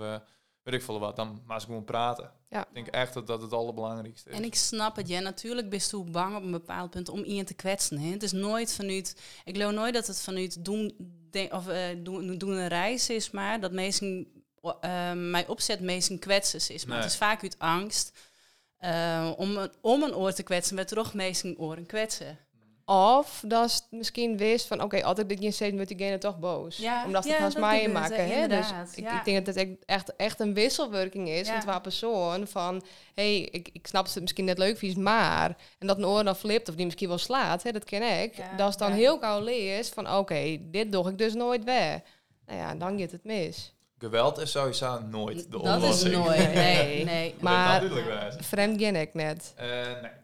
weet 0.62 0.74
ik 0.74 0.82
veel 0.82 0.98
wat, 0.98 1.16
dan 1.16 1.42
maar 1.46 1.60
ze 1.60 1.66
gewoon 1.66 1.84
praten. 1.84 2.32
Ja. 2.50 2.60
Ik 2.60 2.74
denk 2.74 2.86
echt 2.86 3.14
dat 3.14 3.26
dat 3.26 3.42
het 3.42 3.52
allerbelangrijkste 3.52 4.30
is. 4.30 4.36
En 4.36 4.44
ik 4.44 4.54
snap 4.54 4.96
het, 4.96 5.08
ja, 5.08 5.20
natuurlijk 5.20 5.70
bist 5.70 5.90
je 5.90 6.04
bang 6.04 6.36
op 6.36 6.42
een 6.42 6.50
bepaald 6.50 6.90
punt 6.90 7.08
om 7.08 7.22
iemand 7.22 7.46
te 7.46 7.54
kwetsen. 7.54 7.98
Hè? 7.98 8.10
Het 8.10 8.22
is 8.22 8.32
nooit 8.32 8.74
vanuit, 8.74 9.20
ik 9.44 9.56
geloof 9.56 9.72
nooit 9.72 9.94
dat 9.94 10.06
het 10.06 10.20
vanuit 10.20 10.64
doen, 10.64 10.94
of, 11.50 11.68
uh, 11.68 11.86
doen, 11.98 12.38
doen 12.38 12.52
een 12.52 12.68
reis 12.68 13.10
is, 13.10 13.30
maar 13.30 13.60
dat 13.60 13.72
mensen, 13.72 14.26
uh, 14.62 15.12
mij 15.12 15.46
opzet 15.46 15.80
meestal 15.80 16.18
kwetsen 16.18 16.74
is. 16.74 16.84
Maar 16.84 16.96
het 16.96 17.10
is 17.10 17.16
vaak 17.16 17.42
uit 17.42 17.58
angst. 17.58 18.18
Uh, 18.84 19.30
om, 19.36 19.68
om 19.80 20.02
een 20.02 20.14
oor 20.14 20.32
te 20.32 20.42
kwetsen, 20.42 20.74
met 20.74 20.88
toch 20.88 21.14
meestal 21.14 21.54
oren 21.56 21.86
kwetsen. 21.86 22.38
Of 22.84 23.42
dat 23.46 23.68
is 23.68 23.86
misschien 23.90 24.36
wist 24.36 24.66
van, 24.66 24.82
oké, 24.82 25.04
altijd 25.04 25.28
dit 25.28 25.42
je 25.42 25.50
zegt, 25.50 25.72
moet 25.72 25.88
diegene 25.88 26.18
toch 26.18 26.38
boos. 26.38 26.76
Ja, 26.76 27.04
Omdat 27.04 27.24
het 27.24 27.38
haast 27.38 27.58
mij 27.58 27.88
maken. 27.88 28.28
Hè? 28.28 28.48
Dus 28.48 28.70
ik, 28.94 29.10
ik, 29.10 29.24
denk 29.24 29.46
dat 29.46 29.54
het 29.54 29.76
echt, 29.86 30.16
echt 30.16 30.40
een 30.40 30.54
wisselwerking 30.54 31.28
is 31.28 31.48
met 31.48 31.60
twee 31.60 31.80
persoon. 31.80 32.46
Van, 32.46 32.74
hé, 33.14 33.38
hey, 33.38 33.48
ik, 33.50 33.68
ik 33.72 33.86
snap 33.86 34.04
het 34.06 34.20
misschien 34.20 34.44
net 34.44 34.58
leuk 34.58 34.78
vies, 34.78 34.94
maar... 34.94 35.56
En 35.78 35.86
dat 35.86 35.96
een 35.96 36.06
oor 36.06 36.24
dan 36.24 36.36
flipt 36.36 36.68
of 36.68 36.74
die 36.74 36.84
misschien 36.84 37.08
wel 37.08 37.18
slaat, 37.18 37.62
hè, 37.62 37.72
dat 37.72 37.84
ken 37.84 38.22
ik. 38.22 38.34
dat 38.56 38.68
is 38.68 38.76
dan 38.76 38.92
heel 38.92 39.18
gauw 39.18 39.40
lees 39.40 39.88
van, 39.88 40.14
oké, 40.14 40.58
dit 40.60 40.92
doe 40.92 41.10
ik 41.10 41.18
dus 41.18 41.34
nooit 41.34 41.64
weg. 41.64 42.00
Nou 42.46 42.58
ja, 42.58 42.74
dan 42.74 42.98
gaat 42.98 43.10
het 43.10 43.24
mis. 43.24 43.74
Geweld 44.02 44.38
is 44.38 44.50
sowieso 44.50 45.00
nooit 45.00 45.50
de 45.50 45.58
oplossing. 45.58 46.14
Dat 46.14 46.26
is 46.26 46.36
nooit, 46.36 46.54
nee. 46.54 47.04
nee. 47.14 47.34
maar 47.40 47.82
vreemd 48.40 48.78
ken 48.78 48.96
ik 48.96 49.14
net. 49.14 49.54
Uh, 49.60 49.64
nee 50.02 50.22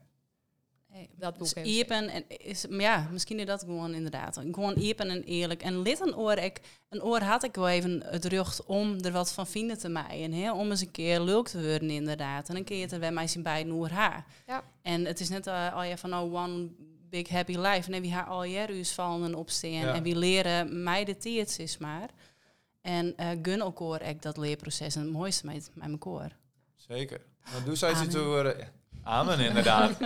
dat 1.18 1.36
boek 1.36 1.54
dus 1.54 1.84
en 1.86 2.24
is, 2.28 2.66
ja, 2.70 3.08
misschien 3.12 3.38
is 3.38 3.46
dat 3.46 3.60
gewoon 3.60 3.94
inderdaad. 3.94 4.40
Gewoon 4.52 4.74
iepen 4.74 5.10
en 5.10 5.22
eerlijk. 5.22 5.62
En 5.62 5.82
lid 5.82 6.00
een 6.00 6.16
oor, 6.16 6.36
ik, 6.36 6.60
een 6.88 7.02
oor 7.02 7.20
had 7.20 7.42
ik 7.42 7.54
wel 7.54 7.68
even 7.68 8.02
het 8.04 8.24
rug 8.24 8.64
om 8.64 8.98
er 9.00 9.12
wat 9.12 9.32
van 9.32 9.46
vinden 9.46 9.78
te 9.78 9.88
mij. 9.88 10.22
En 10.22 10.52
om 10.52 10.70
eens 10.70 10.80
een 10.80 10.90
keer 10.90 11.20
leuk 11.20 11.48
te 11.48 11.62
worden 11.62 11.90
inderdaad. 11.90 12.48
En 12.48 12.54
dan 12.54 12.64
kun 12.64 12.76
je 12.76 12.86
het 12.86 13.00
bij 13.00 13.12
mij 13.12 13.26
zien 13.26 13.42
bij 13.42 13.60
een 13.60 13.72
oor 13.72 13.90
haar. 13.90 14.26
Ja. 14.46 14.64
En 14.82 15.04
het 15.04 15.20
is 15.20 15.28
net 15.28 15.46
uh, 15.46 15.74
al 15.74 15.82
je 15.82 15.98
van 15.98 16.14
oh, 16.14 16.34
one 16.34 16.68
big 17.10 17.28
happy 17.28 17.56
life. 17.56 17.92
En 17.92 18.02
wie 18.02 18.12
haar 18.12 18.26
al 18.26 18.44
jaren 18.44 18.86
vallen 18.86 19.24
en 19.24 19.34
opstaan. 19.34 19.94
En 19.94 20.02
wie 20.02 20.16
leren 20.16 20.82
mij 20.82 21.04
de 21.04 21.16
is 21.18 21.78
maar. 21.78 22.10
En 22.88 23.14
uh, 23.16 23.28
gun 23.42 23.60
elkaar 23.60 24.02
ik 24.02 24.22
dat 24.22 24.36
leerproces 24.36 24.94
en 24.96 25.02
het 25.02 25.12
mooiste 25.12 25.46
met, 25.46 25.70
met 25.74 25.86
mijn 25.86 25.98
koor. 25.98 26.28
Zeker. 26.76 27.20
Dan 27.52 27.64
doe 27.64 27.76
zij 27.76 27.94
ze 27.94 28.06
toe. 28.06 28.56
Amen, 29.02 29.38
inderdaad. 29.38 29.98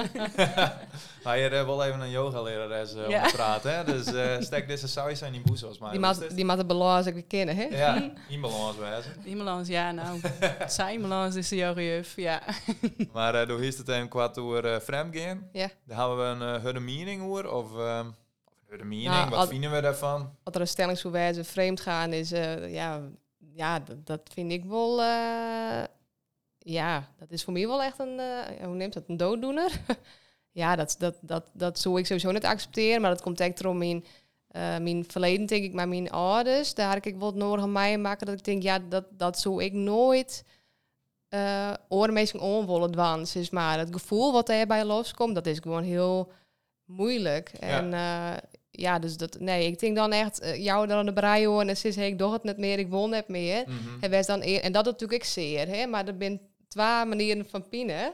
maar 1.24 1.38
je 1.38 1.48
hebt 1.48 1.66
wel 1.66 1.84
even 1.84 2.00
een 2.00 2.10
yoga-lerares 2.10 2.94
uh, 2.94 3.08
ja. 3.08 3.22
om 3.22 3.28
te 3.28 3.34
praten, 3.34 3.76
hè? 3.76 3.84
Dus 3.84 4.12
uh, 4.12 4.40
stek 4.48 4.68
deze 4.68 4.88
saus 4.88 5.18
zijn 5.18 5.32
die 5.32 5.40
boes 5.40 5.58
volgens 5.60 5.80
mij. 5.80 5.90
Die 5.90 6.00
maat, 6.00 6.36
die 6.36 6.56
de 6.56 6.64
balans 6.64 7.06
ik 7.06 7.28
kennen, 7.28 7.56
hè? 7.56 7.62
Ja, 7.62 8.12
imbalans 8.28 8.76
wijzen. 8.76 9.12
Imbalans, 9.24 9.68
ja, 9.68 9.92
nou. 9.92 10.20
Zijn 10.66 11.00
balans 11.00 11.34
is 11.34 11.48
de 11.48 11.56
yoga-juf, 11.56 12.16
ja. 12.16 12.42
maar 13.12 13.34
uh, 13.34 13.48
door 13.48 13.60
hier 13.60 13.76
het 13.76 13.88
een 13.88 14.08
kwart 14.08 14.34
door 14.34 14.64
uh, 14.64 14.78
vreemd 14.80 15.16
gaan. 15.16 15.48
Ja. 15.52 15.70
Dan 15.84 15.98
hebben 15.98 16.38
we 16.38 16.68
een 16.68 16.76
uh, 16.76 16.82
meaning 16.82 17.20
hoor, 17.20 17.44
of... 17.44 17.74
Um, 17.74 18.14
de 18.78 18.84
meaning, 18.84 19.10
nou, 19.10 19.30
wat 19.30 19.48
vinden 19.48 19.72
we 19.72 19.80
daarvan? 19.80 20.36
Wat 20.42 20.54
er 20.54 20.60
een 20.60 20.68
stelling 20.68 20.98
zo 20.98 21.10
wijze 21.10 21.44
vreemd 21.44 21.80
gaan 21.80 22.12
is, 22.12 22.30
ja, 22.68 23.00
ja, 23.54 23.82
dat 24.04 24.20
vind 24.32 24.52
ik 24.52 24.64
wel 24.64 25.00
ja, 26.64 27.08
dat 27.18 27.30
is 27.30 27.44
voor 27.44 27.52
mij 27.52 27.66
wel 27.66 27.82
echt 27.82 27.98
een, 27.98 28.18
uh, 28.18 28.64
hoe 28.64 28.74
neemt 28.74 28.92
dat, 28.92 29.04
een 29.06 29.16
dooddoener. 29.16 29.80
ja, 30.52 30.76
dat, 30.76 30.96
dat, 30.98 31.16
dat, 31.20 31.44
dat 31.52 31.78
zou 31.78 31.98
ik 31.98 32.06
sowieso 32.06 32.30
niet 32.30 32.44
accepteren, 32.44 33.00
maar 33.00 33.10
dat 33.10 33.22
komt 33.22 33.40
echt 33.40 33.60
erom 33.60 33.82
uh, 33.82 34.00
mijn 34.78 35.04
verleden, 35.08 35.46
denk 35.46 35.64
ik, 35.64 35.72
maar 35.72 35.88
mijn 35.88 36.10
ouders. 36.10 36.74
Daar 36.74 36.94
heb 36.94 37.06
ik 37.06 37.16
wel 37.16 37.32
nodig 37.32 37.64
aan 37.64 37.72
mij 37.72 37.98
maken 37.98 38.26
dat 38.26 38.38
ik 38.38 38.44
denk, 38.44 38.62
ja, 38.62 38.78
dat, 38.78 39.04
dat 39.10 39.38
zou 39.38 39.64
ik 39.64 39.72
nooit 39.72 40.44
uh, 41.28 41.68
eh, 41.68 41.74
oormeesting 41.88 42.42
onwollen 42.42 42.90
dwans 42.90 43.36
is. 43.36 43.50
Maar 43.50 43.78
het 43.78 43.92
gevoel 43.92 44.32
wat 44.32 44.48
erbij 44.48 44.84
loskomt, 44.84 45.34
dat 45.34 45.46
is 45.46 45.58
gewoon 45.58 45.82
heel 45.82 46.32
moeilijk. 46.84 47.48
En. 47.48 47.92
Ja, 48.74 48.98
dus 48.98 49.16
dat, 49.16 49.36
nee, 49.40 49.66
ik 49.66 49.78
denk 49.78 49.96
dan 49.96 50.12
echt, 50.12 50.40
jou 50.56 50.86
dan 50.86 50.98
aan 50.98 51.06
de 51.06 51.12
braai 51.12 51.44
en 51.44 51.50
dan 51.50 51.68
is, 51.68 51.96
hey, 51.96 52.06
ik 52.06 52.18
doe 52.18 52.32
het 52.32 52.42
niet 52.42 52.58
meer, 52.58 52.78
ik 52.78 52.88
won 52.88 53.10
net 53.10 53.28
meer. 53.28 53.64
Mm 53.66 53.78
-hmm. 53.78 54.12
En, 54.12 54.22
dan 54.26 54.42
en 54.42 54.72
dat 54.72 54.84
natuurlijk 54.84 55.22
ik 55.22 55.28
zeer, 55.28 55.68
hè, 55.68 55.86
maar 55.86 56.06
er 56.06 56.16
ben 56.16 56.40
twee 56.68 57.04
manieren 57.04 57.46
van 57.48 57.68
pinnen. 57.68 58.12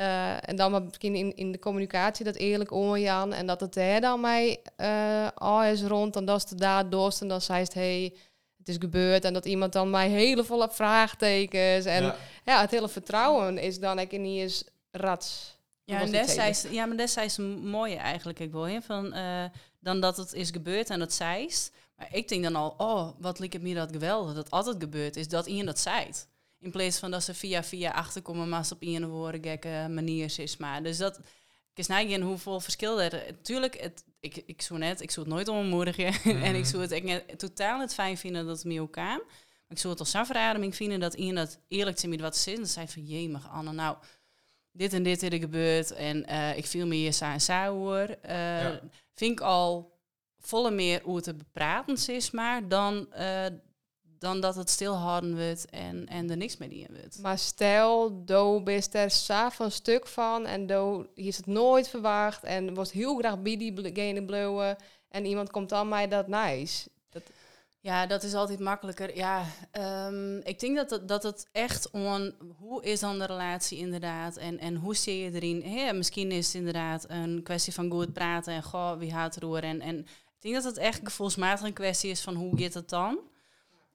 Uh, 0.00 0.48
en 0.48 0.56
dan 0.56 0.70
maar 0.70 0.82
misschien 0.82 1.14
in, 1.14 1.36
in 1.36 1.52
de 1.52 1.58
communicatie 1.58 2.24
dat 2.24 2.36
eerlijk 2.36 2.70
omgaan. 2.70 3.32
En 3.32 3.46
dat 3.46 3.60
het 3.60 3.74
hij 3.74 4.00
dan 4.00 4.20
mij 4.20 4.60
uh, 4.76 5.28
al 5.34 5.64
is 5.64 5.82
rond 5.82 6.16
en 6.16 6.24
dat 6.24 6.36
is 6.36 6.44
de 6.44 6.54
daad 6.54 6.90
dorst. 6.90 7.20
En 7.20 7.28
dan 7.28 7.40
zei 7.40 7.62
het, 7.62 7.74
hey, 7.74 8.14
het 8.58 8.68
is 8.68 8.76
gebeurd. 8.78 9.24
En 9.24 9.32
dat 9.32 9.46
iemand 9.46 9.72
dan 9.72 9.90
mij 9.90 10.08
hele 10.08 10.44
volle 10.44 10.68
vraagtekens. 10.70 11.84
En 11.84 12.14
ja, 12.44 12.60
het 12.60 12.70
hele 12.70 12.88
vertrouwen 12.88 13.58
is 13.58 13.80
dan 13.80 13.98
ik 13.98 14.12
niet 14.12 14.40
eens 14.40 14.64
rats. 14.90 15.57
Ja, 15.88 16.00
en 16.00 16.10
destijds, 16.10 16.62
ja, 16.70 16.86
maar 16.86 16.96
destijds 16.96 17.36
mooie 17.36 17.96
eigenlijk. 17.96 18.38
Ik 18.38 18.52
wil 18.52 18.62
hè, 18.62 18.82
van 18.82 19.16
uh, 19.16 19.44
dan 19.80 20.00
dat 20.00 20.16
het 20.16 20.32
is 20.32 20.50
gebeurd 20.50 20.90
en 20.90 20.98
dat 20.98 21.12
zij 21.12 21.50
Maar 21.96 22.08
ik 22.10 22.28
denk 22.28 22.42
dan 22.42 22.56
al, 22.56 22.74
oh, 22.76 23.10
wat 23.18 23.38
lijkt 23.38 23.54
het 23.54 23.62
me 23.62 23.74
dat 23.74 23.92
geweldig 23.92 24.34
dat 24.34 24.50
altijd 24.50 24.76
gebeurd 24.78 25.16
is 25.16 25.28
dat 25.28 25.46
iemand 25.46 25.66
dat 25.66 25.78
zei. 25.78 26.10
In 26.58 26.70
plaats 26.70 26.98
van 26.98 27.10
dat 27.10 27.22
ze 27.22 27.34
via 27.34 27.64
via 27.64 27.90
achterkomen, 27.90 28.48
maar 28.48 28.68
op 28.72 28.78
een 28.80 29.08
woorden 29.08 29.42
gekke 29.42 29.86
manier 29.90 30.34
is. 30.38 30.56
Maar 30.56 30.82
dus 30.82 30.98
dat 30.98 31.20
ik 31.74 31.88
is 31.88 32.06
niet 32.06 32.20
hoeveel 32.20 32.60
verschil 32.60 33.02
er. 33.02 33.42
Tuurlijk, 33.42 33.80
het, 33.80 34.04
ik, 34.20 34.36
ik 34.46 34.62
zou 34.62 34.78
net, 34.78 35.00
ik 35.00 35.10
zou 35.10 35.26
het 35.26 35.34
nooit 35.34 35.48
ontmoedigen. 35.48 36.06
en 36.46 36.54
ik 36.54 36.62
mhm. 36.62 36.64
zou 36.64 36.82
het 36.82 36.92
ik, 36.92 37.38
totaal 37.38 37.78
niet 37.78 37.94
fijn 37.94 38.18
vinden 38.18 38.46
dat 38.46 38.56
het 38.56 38.64
me 38.66 38.80
ook 38.80 38.92
kwam. 38.92 39.22
Maar 39.26 39.76
ik 39.76 39.78
zou 39.78 39.92
het 39.92 40.02
als 40.02 40.14
afrademing 40.14 40.76
vinden 40.76 41.00
dat 41.00 41.14
iemand 41.14 41.36
dat 41.36 41.58
eerlijk 41.68 41.96
te 41.96 42.08
met 42.08 42.20
wat 42.20 42.36
ze 42.36 42.52
is. 42.52 42.58
En 42.58 42.66
zei 42.66 42.88
van, 42.88 43.06
jemig 43.06 43.50
Anne, 43.50 43.72
nou, 43.72 43.96
dit 44.78 44.92
en 44.92 45.02
dit 45.02 45.22
is 45.22 45.28
er 45.28 45.38
gebeurd. 45.38 45.92
En 45.92 46.24
uh, 46.30 46.56
ik 46.56 46.66
viel 46.66 46.86
me 46.86 46.94
hier 46.94 47.12
sa 47.12 47.32
en 47.32 47.40
sa 47.40 47.70
hoor. 47.70 48.16
Uh, 48.30 48.66
Vind 49.14 49.32
ik 49.32 49.40
al 49.40 49.96
volle 50.38 50.70
meer 50.70 51.00
hoe 51.04 51.20
te 51.20 51.34
bepraten 51.34 52.14
is, 52.14 52.30
maar 52.30 52.68
dan 52.68 53.06
uh, 53.18 53.46
dan 54.18 54.40
dat 54.40 54.54
het 54.54 54.70
stilhouden 54.70 55.36
wordt 55.36 55.70
en, 55.70 56.06
en 56.06 56.30
er 56.30 56.36
niks 56.36 56.56
meer 56.56 56.72
in 56.72 56.86
wordt. 56.90 57.18
Maar 57.18 57.38
stel, 57.38 58.24
do 58.24 58.62
bist 58.62 58.94
er 58.94 59.10
s'avonds 59.10 59.74
stuk 59.74 60.06
van 60.06 60.46
en 60.46 60.66
do 60.66 61.06
is 61.14 61.36
het 61.36 61.46
nooit 61.46 61.88
verwacht 61.88 62.44
en 62.44 62.74
was 62.74 62.92
heel 62.92 63.16
graag 63.16 63.42
bij 63.42 63.56
diegene 63.56 64.24
blauwe 64.24 64.76
en 65.08 65.24
iemand 65.24 65.50
komt 65.50 65.68
dan 65.68 65.88
mij 65.88 66.08
dat 66.08 66.28
nice. 66.28 66.88
Ja, 67.88 68.06
dat 68.06 68.22
is 68.22 68.34
altijd 68.34 68.58
makkelijker. 68.58 69.16
Ja, 69.16 69.44
um, 70.06 70.36
ik 70.36 70.60
denk 70.60 70.76
dat 70.76 70.90
het, 70.90 71.08
dat 71.08 71.22
het 71.22 71.48
echt 71.52 71.90
om 71.90 72.32
hoe 72.58 72.82
is 72.82 73.00
dan 73.00 73.18
de 73.18 73.24
relatie 73.24 73.78
inderdaad 73.78 74.36
en, 74.36 74.58
en 74.58 74.76
hoe 74.76 74.96
zie 74.96 75.18
je 75.18 75.32
erin. 75.32 75.62
Hey, 75.62 75.94
misschien 75.94 76.32
is 76.32 76.46
het 76.46 76.54
inderdaad 76.54 77.04
een 77.08 77.42
kwestie 77.42 77.72
van 77.72 77.90
goed 77.90 78.12
praten 78.12 78.52
en 78.52 78.62
goh, 78.62 78.98
wie 78.98 79.12
haat 79.12 79.36
roer 79.36 79.62
en, 79.62 79.80
en 79.80 79.98
ik 79.98 80.40
denk 80.40 80.54
dat 80.54 80.64
het 80.64 80.76
echt 80.76 81.00
gevoelsmatig 81.02 81.66
een 81.66 81.72
kwestie 81.72 82.10
is 82.10 82.20
van 82.20 82.34
hoe 82.34 82.62
gaat 82.62 82.74
het 82.74 82.88
dan. 82.88 83.18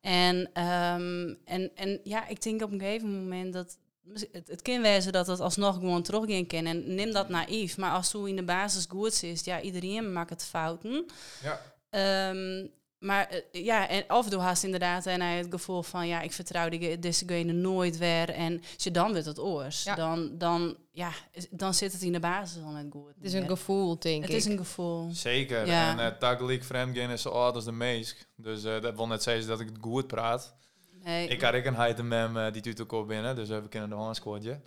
En, 0.01 0.35
um, 0.63 1.37
en, 1.45 1.71
en 1.75 1.99
ja, 2.03 2.27
ik 2.27 2.41
denk 2.41 2.61
op 2.61 2.71
een 2.71 2.79
gegeven 2.79 3.23
moment 3.23 3.53
dat 3.53 3.77
het, 4.13 4.47
het 4.47 4.61
kan 4.61 4.81
wezen 4.81 5.11
dat 5.11 5.27
het 5.27 5.39
alsnog 5.39 5.75
gewoon 5.75 6.03
teruggaan 6.03 6.47
kan. 6.47 6.65
En 6.65 6.95
neem 6.95 7.11
dat 7.11 7.29
naïef. 7.29 7.77
Maar 7.77 7.91
als 7.91 8.09
zo 8.09 8.23
in 8.23 8.35
de 8.35 8.43
basis 8.43 8.85
goed 8.89 9.23
is, 9.23 9.43
ja, 9.43 9.61
iedereen 9.61 10.13
maakt 10.13 10.29
het 10.29 10.45
fouten. 10.45 11.05
Ja. 11.41 12.29
Um, 12.29 12.71
maar 13.03 13.33
uh, 13.33 13.63
ja, 13.63 13.87
en 13.87 14.03
af 14.07 14.25
en 14.25 14.31
toe 14.31 14.39
haast 14.39 14.63
inderdaad 14.63 15.05
en 15.05 15.21
hij 15.21 15.37
het 15.37 15.47
gevoel 15.49 15.83
van 15.83 16.07
ja, 16.07 16.21
ik 16.21 16.31
vertrouw 16.31 16.69
die, 16.69 16.99
deze 16.99 17.25
nooit 17.43 17.97
weer. 17.97 18.29
En 18.29 18.61
als 18.73 18.83
je 18.83 18.91
dan 18.91 19.13
weer 19.13 19.25
het 19.25 19.39
oors, 19.39 19.83
dan, 19.95 20.37
dan, 20.37 20.77
ja, 20.91 21.11
dan 21.49 21.73
zit 21.73 21.91
het 21.91 22.01
in 22.01 22.11
de 22.11 22.19
basis 22.19 22.63
al 22.63 22.71
net 22.71 22.85
goed. 22.89 23.13
Het 23.15 23.23
is 23.23 23.33
een 23.33 23.47
gevoel, 23.47 23.99
denk 23.99 24.21
het 24.21 24.29
ik. 24.29 24.35
Het 24.35 24.45
is 24.45 24.51
een 24.51 24.57
gevoel. 24.57 25.09
Zeker. 25.11 25.65
Ja. 25.65 25.89
En 25.89 26.11
uh, 26.13 26.17
tagelijk 26.17 26.63
vreemdgaan 26.63 27.09
is 27.09 27.21
zo 27.21 27.29
oud 27.29 27.55
als 27.55 27.65
de 27.65 27.71
meest. 27.71 28.27
Dus 28.35 28.63
uh, 28.65 28.81
dat 28.81 28.95
wil 28.95 29.07
net 29.07 29.23
zeggen 29.23 29.47
dat 29.47 29.59
ik 29.59 29.67
het 29.67 29.77
goed 29.81 30.07
praat. 30.07 30.55
Nee. 31.03 31.27
Ik 31.27 31.41
had 31.41 31.53
ik 31.53 31.65
een 31.65 32.07
mem 32.07 32.51
die 32.51 32.61
tuut 32.61 32.93
ook 32.93 33.07
binnen, 33.07 33.35
dus 33.35 33.49
we 33.49 33.69
kunnen 33.69 33.89
de 33.89 33.95
handsquadje. 33.95 34.59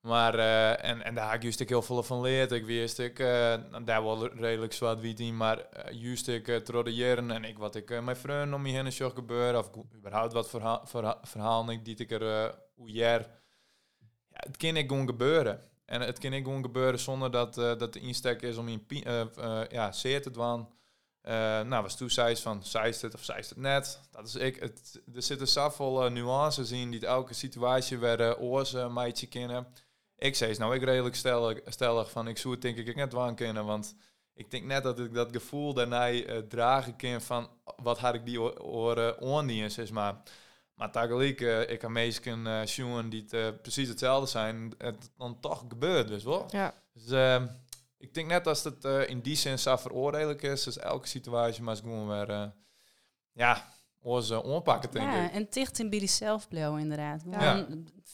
Maar, 0.00 0.34
uh, 0.34 0.84
en, 0.84 1.02
en 1.02 1.14
daar 1.14 1.26
heb 1.26 1.34
ik 1.34 1.42
juist 1.42 1.60
heel 1.68 1.82
veel 1.82 2.02
van 2.02 2.16
geleerd. 2.16 2.52
Ik 2.52 2.64
wist 2.64 2.98
ik, 2.98 3.18
uh, 3.18 3.54
daar 3.84 4.02
wel 4.02 4.28
redelijk 4.34 4.72
zwart 4.72 5.00
wie 5.00 5.14
in, 5.14 5.36
maar 5.36 5.58
uh, 5.58 6.00
juist 6.00 6.28
ik 6.28 6.48
uh, 6.48 6.84
de 6.84 6.94
jaren 6.94 7.30
en 7.30 7.44
ik 7.44 7.58
wat 7.58 7.74
ik 7.74 8.02
mijn 8.02 8.16
vrienden 8.16 8.54
om 8.54 8.62
me 8.62 8.70
heen 8.70 8.92
zo 8.92 9.10
gebeuren, 9.10 9.58
of 9.58 9.70
überhaupt 9.94 10.32
wat 10.32 10.50
verhaal, 10.50 10.80
verhaal, 10.84 11.18
verhaal 11.22 11.70
ik 11.70 11.84
die 11.84 11.96
ik 11.96 12.10
er 12.10 12.54
hoe. 12.74 12.92
Ja, 12.92 13.26
het 14.30 14.56
kan 14.56 14.76
ik 14.76 14.88
gewoon 14.88 15.06
gebeuren. 15.06 15.60
En 15.84 16.00
het 16.00 16.18
kan 16.18 16.32
ik 16.32 16.44
gewoon 16.44 16.62
gebeuren 16.62 17.00
zonder 17.00 17.30
dat, 17.30 17.54
dat 17.54 17.92
de 17.92 18.00
insteek 18.00 18.42
is 18.42 18.56
om 18.56 18.68
in 18.68 18.86
ja, 19.70 19.92
zeer 19.92 20.22
te 20.22 20.30
nou, 21.66 21.82
was 21.82 21.96
toen 21.96 22.10
zei 22.10 22.36
van, 22.36 22.64
zei 22.64 22.94
het 23.00 23.14
of 23.14 23.24
zei 23.24 23.38
het 23.38 23.56
net. 23.56 24.00
Dat 24.10 24.26
is 24.26 24.34
ik. 24.34 24.56
Het, 24.56 25.00
er 25.14 25.22
zitten 25.22 25.48
zoveel 25.48 26.10
nuances 26.10 26.70
in 26.70 26.90
die 26.90 27.06
elke 27.06 27.34
situatie 27.34 27.98
werden 27.98 28.38
uh, 28.74 28.92
meidje 28.92 29.26
kennen 29.26 29.66
ik 30.20 30.36
zei 30.36 30.54
nou 30.58 30.74
ik 30.74 30.82
redelijk 30.82 31.14
stellig, 31.14 31.60
stellig 31.66 32.10
van 32.10 32.28
ik 32.28 32.38
zou 32.38 32.54
het 32.54 32.62
denk 32.62 32.76
ik 32.76 32.96
net 32.96 33.12
waan 33.12 33.34
kunnen, 33.34 33.64
want 33.64 33.94
ik 34.34 34.50
denk 34.50 34.64
net 34.64 34.82
dat 34.82 34.98
ik 34.98 35.14
dat 35.14 35.28
gevoel 35.32 35.74
daarna 35.74 36.10
uh, 36.10 36.38
dragen 36.38 36.96
kan 36.96 37.20
van 37.20 37.48
wat 37.76 37.98
had 37.98 38.14
ik 38.14 38.24
die 38.24 38.62
oren 38.62 39.20
ondienst 39.20 39.78
is 39.78 39.90
maar. 39.90 40.22
Maar 40.74 40.90
tegelijk 40.90 41.40
uh, 41.40 41.70
ik 41.70 41.80
heb 41.80 41.90
meesten 41.90 42.46
uh, 42.46 43.08
die 43.08 43.22
het, 43.22 43.32
uh, 43.32 43.48
precies 43.62 43.88
hetzelfde 43.88 44.26
zijn 44.26 44.74
het 44.78 45.10
dan 45.16 45.40
toch 45.40 45.64
gebeurt 45.68 46.08
dus 46.08 46.24
wel 46.24 46.46
ja. 46.50 46.74
Dus 46.92 47.10
uh, 47.10 47.42
ik 47.98 48.14
denk 48.14 48.28
net 48.28 48.46
als 48.46 48.64
het 48.64 48.84
uh, 48.84 49.08
in 49.08 49.20
die 49.20 49.36
zin 49.36 49.58
zo 49.58 49.76
veroordeellijk 49.76 50.42
is 50.42 50.62
dus 50.62 50.78
elke 50.78 51.08
situatie 51.08 51.62
maar 51.62 51.76
gewoon 51.76 52.08
weer 52.08 52.52
ja 53.32 53.68
onze 54.02 54.42
onpakken 54.42 54.90
denk 54.90 55.12
ja, 55.12 55.30
en 55.30 55.48
ticht 55.48 55.78
in 55.78 55.90
bij 55.90 56.06
zelf 56.06 56.48
blijven 56.48 56.78
inderdaad. 56.78 57.22
ja 57.30 57.66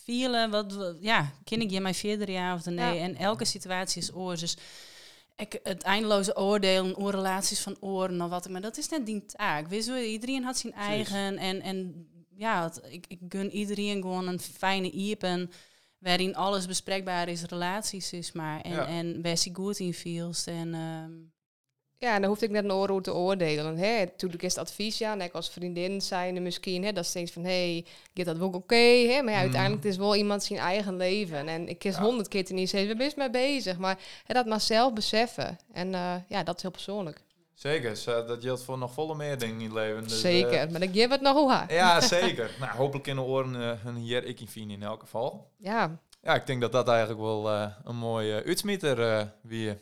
vielen, 0.07 0.51
wat, 0.51 0.97
ja, 1.01 1.33
ken 1.45 1.61
ik 1.61 1.71
je 1.71 1.81
mijn 1.81 1.95
vierde 1.95 2.33
jaar 2.33 2.55
of 2.55 2.65
nee? 2.65 2.99
En 2.99 3.17
elke 3.17 3.45
situatie 3.45 4.03
is 4.03 4.15
oors. 4.15 4.41
Dus 4.41 4.57
ik, 5.37 5.61
het 5.63 5.83
eindeloze 5.83 6.37
oordelen, 6.37 6.97
oorrelaties 6.97 7.61
van 7.61 7.77
oren 7.81 8.21
of 8.21 8.31
wat, 8.31 8.49
maar 8.49 8.61
dat 8.61 8.77
is 8.77 8.89
net 8.89 9.07
die 9.07 9.25
taak. 9.25 9.73
Je, 9.73 10.09
iedereen 10.09 10.45
had 10.45 10.59
zijn 10.59 10.73
eigen 10.73 11.39
en, 11.39 11.61
en 11.61 12.09
ja, 12.37 12.73
ik, 12.89 13.05
ik 13.09 13.21
gun 13.29 13.51
iedereen 13.51 14.01
gewoon 14.01 14.29
een 14.29 14.41
fijne 14.41 14.91
iepen 14.91 15.51
waarin 15.99 16.37
alles 16.37 16.67
bespreekbaar 16.67 17.29
is, 17.29 17.43
relaties 17.43 18.13
is 18.13 18.33
maar 18.33 18.61
en, 18.61 18.73
ja. 18.73 18.87
en 18.87 19.23
waar 19.23 19.37
ze 19.37 19.51
goed 19.53 19.79
in 19.79 19.95
feels 19.95 20.47
en 20.47 20.75
um, 20.75 21.33
ja, 21.99 22.15
en 22.15 22.21
dan 22.21 22.31
hoefde 22.31 22.47
ik 22.47 22.51
net 22.51 22.65
een 22.65 22.73
oor 22.73 23.03
te 23.03 23.15
oordelen. 23.15 23.77
Hè. 23.77 23.99
Natuurlijk 23.99 24.43
is 24.43 24.55
het 24.55 24.63
advies, 24.63 24.99
ja, 24.99 25.19
en 25.19 25.33
als 25.33 25.51
vriendin 25.51 26.01
zijn 26.01 26.43
misschien, 26.43 26.85
hè, 26.85 26.93
dat 26.93 27.07
steeds 27.07 27.33
van, 27.33 27.45
hé, 27.45 27.73
hey, 27.73 27.85
gaat 28.15 28.27
dat 28.27 28.37
wel 28.37 28.47
oké, 28.47 28.57
okay, 28.57 29.07
hè? 29.07 29.23
Maar 29.23 29.33
ja, 29.33 29.39
uiteindelijk 29.39 29.85
mm. 29.85 29.91
is 29.91 29.97
wel 29.97 30.17
iemand 30.17 30.43
zijn 30.43 30.59
eigen 30.59 30.97
leven. 30.97 31.49
En 31.49 31.69
ik 31.69 31.79
kies 31.79 31.97
honderd 31.97 32.29
keer 32.29 32.45
niet 32.49 32.71
zeggen, 32.71 32.89
we 32.89 32.97
best 32.97 33.17
mee 33.17 33.31
bezig. 33.31 33.79
Maar 33.79 33.99
hè, 34.25 34.35
dat 34.35 34.47
maar 34.47 34.61
zelf 34.61 34.93
beseffen. 34.93 35.59
En 35.73 35.93
uh, 35.93 36.15
ja, 36.29 36.43
dat 36.43 36.57
is 36.57 36.63
heel 36.63 36.71
persoonlijk. 36.71 37.25
Zeker, 37.55 37.99
dat 38.05 38.43
geldt 38.43 38.63
voor 38.63 38.79
nog 38.79 38.93
volle 38.93 39.15
meer 39.15 39.39
dingen 39.39 39.61
in 39.61 39.65
het 39.65 39.73
leven. 39.73 40.03
Dus, 40.03 40.21
zeker, 40.21 40.67
uh, 40.67 40.73
maar 40.73 40.83
ik 40.83 40.93
geef 40.93 41.11
het 41.11 41.21
nog 41.21 41.37
hoe 41.37 41.65
Ja, 41.69 42.01
zeker. 42.21 42.51
nou, 42.61 42.77
hopelijk 42.77 43.07
in 43.07 43.17
de 43.17 43.23
oren 43.23 43.55
uh, 43.55 43.85
een 43.85 43.97
hier 43.97 44.25
ik 44.25 44.41
in 44.41 44.71
in 44.71 44.83
elk 44.83 45.01
geval. 45.01 45.51
Ja. 45.57 45.99
Ja, 46.23 46.35
ik 46.35 46.47
denk 46.47 46.61
dat 46.61 46.73
dat 46.73 46.89
eigenlijk 46.89 47.21
wel 47.21 47.51
een 47.85 47.97
mooie 47.97 48.43
uitsmieter 48.45 49.33
wie 49.43 49.79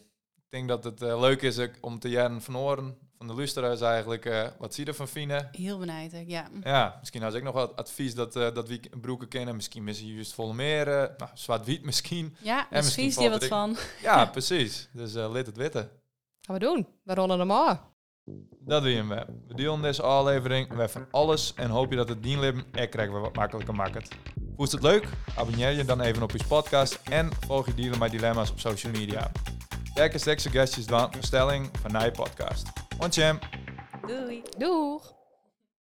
denk 0.55 0.69
dat 0.69 0.85
het 0.85 1.03
uh, 1.03 1.21
leuk 1.21 1.43
is 1.43 1.59
om 1.81 1.99
te 1.99 2.09
jaren 2.09 2.43
van 2.43 2.57
oren 2.57 2.97
van 3.19 3.27
de 3.27 3.35
luisteraars 3.35 3.81
eigenlijk 3.81 4.25
uh, 4.25 4.47
wat 4.59 4.75
zie 4.75 4.85
je 4.85 4.91
ervan 4.91 5.09
vinden. 5.09 5.49
Heel 5.53 5.79
benieuwd, 5.79 6.13
ja. 6.27 6.49
Ja, 6.63 6.97
misschien 7.01 7.23
als 7.23 7.35
ik 7.35 7.43
nog 7.43 7.55
wat 7.55 7.77
advies 7.77 8.15
dat, 8.15 8.37
uh, 8.37 8.55
dat 8.55 8.69
we 8.69 8.81
broeken 9.01 9.29
kennen. 9.29 9.57
Misschien 9.57 9.85
missen 9.85 10.07
je 10.07 10.15
juist 10.15 10.35
volle 10.35 10.55
meer, 10.55 10.87
nou, 10.87 11.31
zwart 11.35 11.65
wiet 11.65 11.85
misschien. 11.85 12.37
Ja, 12.43 12.71
en 12.71 12.85
misschien 12.85 13.13
zie 13.13 13.23
je 13.23 13.31
wat 13.31 13.45
van. 13.45 13.77
Ja, 14.03 14.27
precies. 14.37 14.89
Dus 14.93 15.15
uh, 15.15 15.31
lid 15.31 15.47
het 15.47 15.57
witten. 15.57 15.91
Gaan 16.41 16.59
we 16.59 16.65
doen. 16.65 16.87
We 17.03 17.15
rollen 17.15 17.39
hem 17.39 17.53
aan. 17.53 17.81
Dat 18.59 18.83
doen 18.83 19.09
we. 19.09 19.27
We 19.49 19.55
delen 19.55 19.83
deze 19.83 20.03
aflevering 20.03 20.91
van 20.91 21.07
alles 21.11 21.55
en 21.55 21.71
hoop 21.71 21.91
je 21.91 21.97
dat 21.97 22.09
het 22.09 22.23
dienlibben 22.23 22.65
er 22.73 22.89
krijgen 22.89 23.15
we 23.15 23.21
wat 23.21 23.37
makkelijker 23.37 23.75
maakt. 23.75 24.15
Vond 24.57 24.73
het 24.73 24.83
leuk? 24.83 25.09
Abonneer 25.37 25.71
je 25.71 25.85
dan 25.85 26.01
even 26.01 26.23
op 26.23 26.31
je 26.31 26.45
podcast 26.49 27.01
en 27.05 27.31
volg 27.47 27.67
je 27.67 27.75
Dealen 27.75 27.99
met 27.99 28.11
Dilemma's 28.11 28.51
op 28.51 28.61
social 28.61 28.93
media. 28.93 29.31
Kijk 29.95 30.13
eens 30.13 30.25
suggesties 30.41 30.87
dan 30.87 31.13
voor 31.13 31.23
stelling 31.23 31.71
van 31.83 31.93
Nij 31.93 32.11
Podcast. 32.11 32.67
Want 32.99 33.15
Doei. 34.07 34.43
Doeg. 34.59 35.14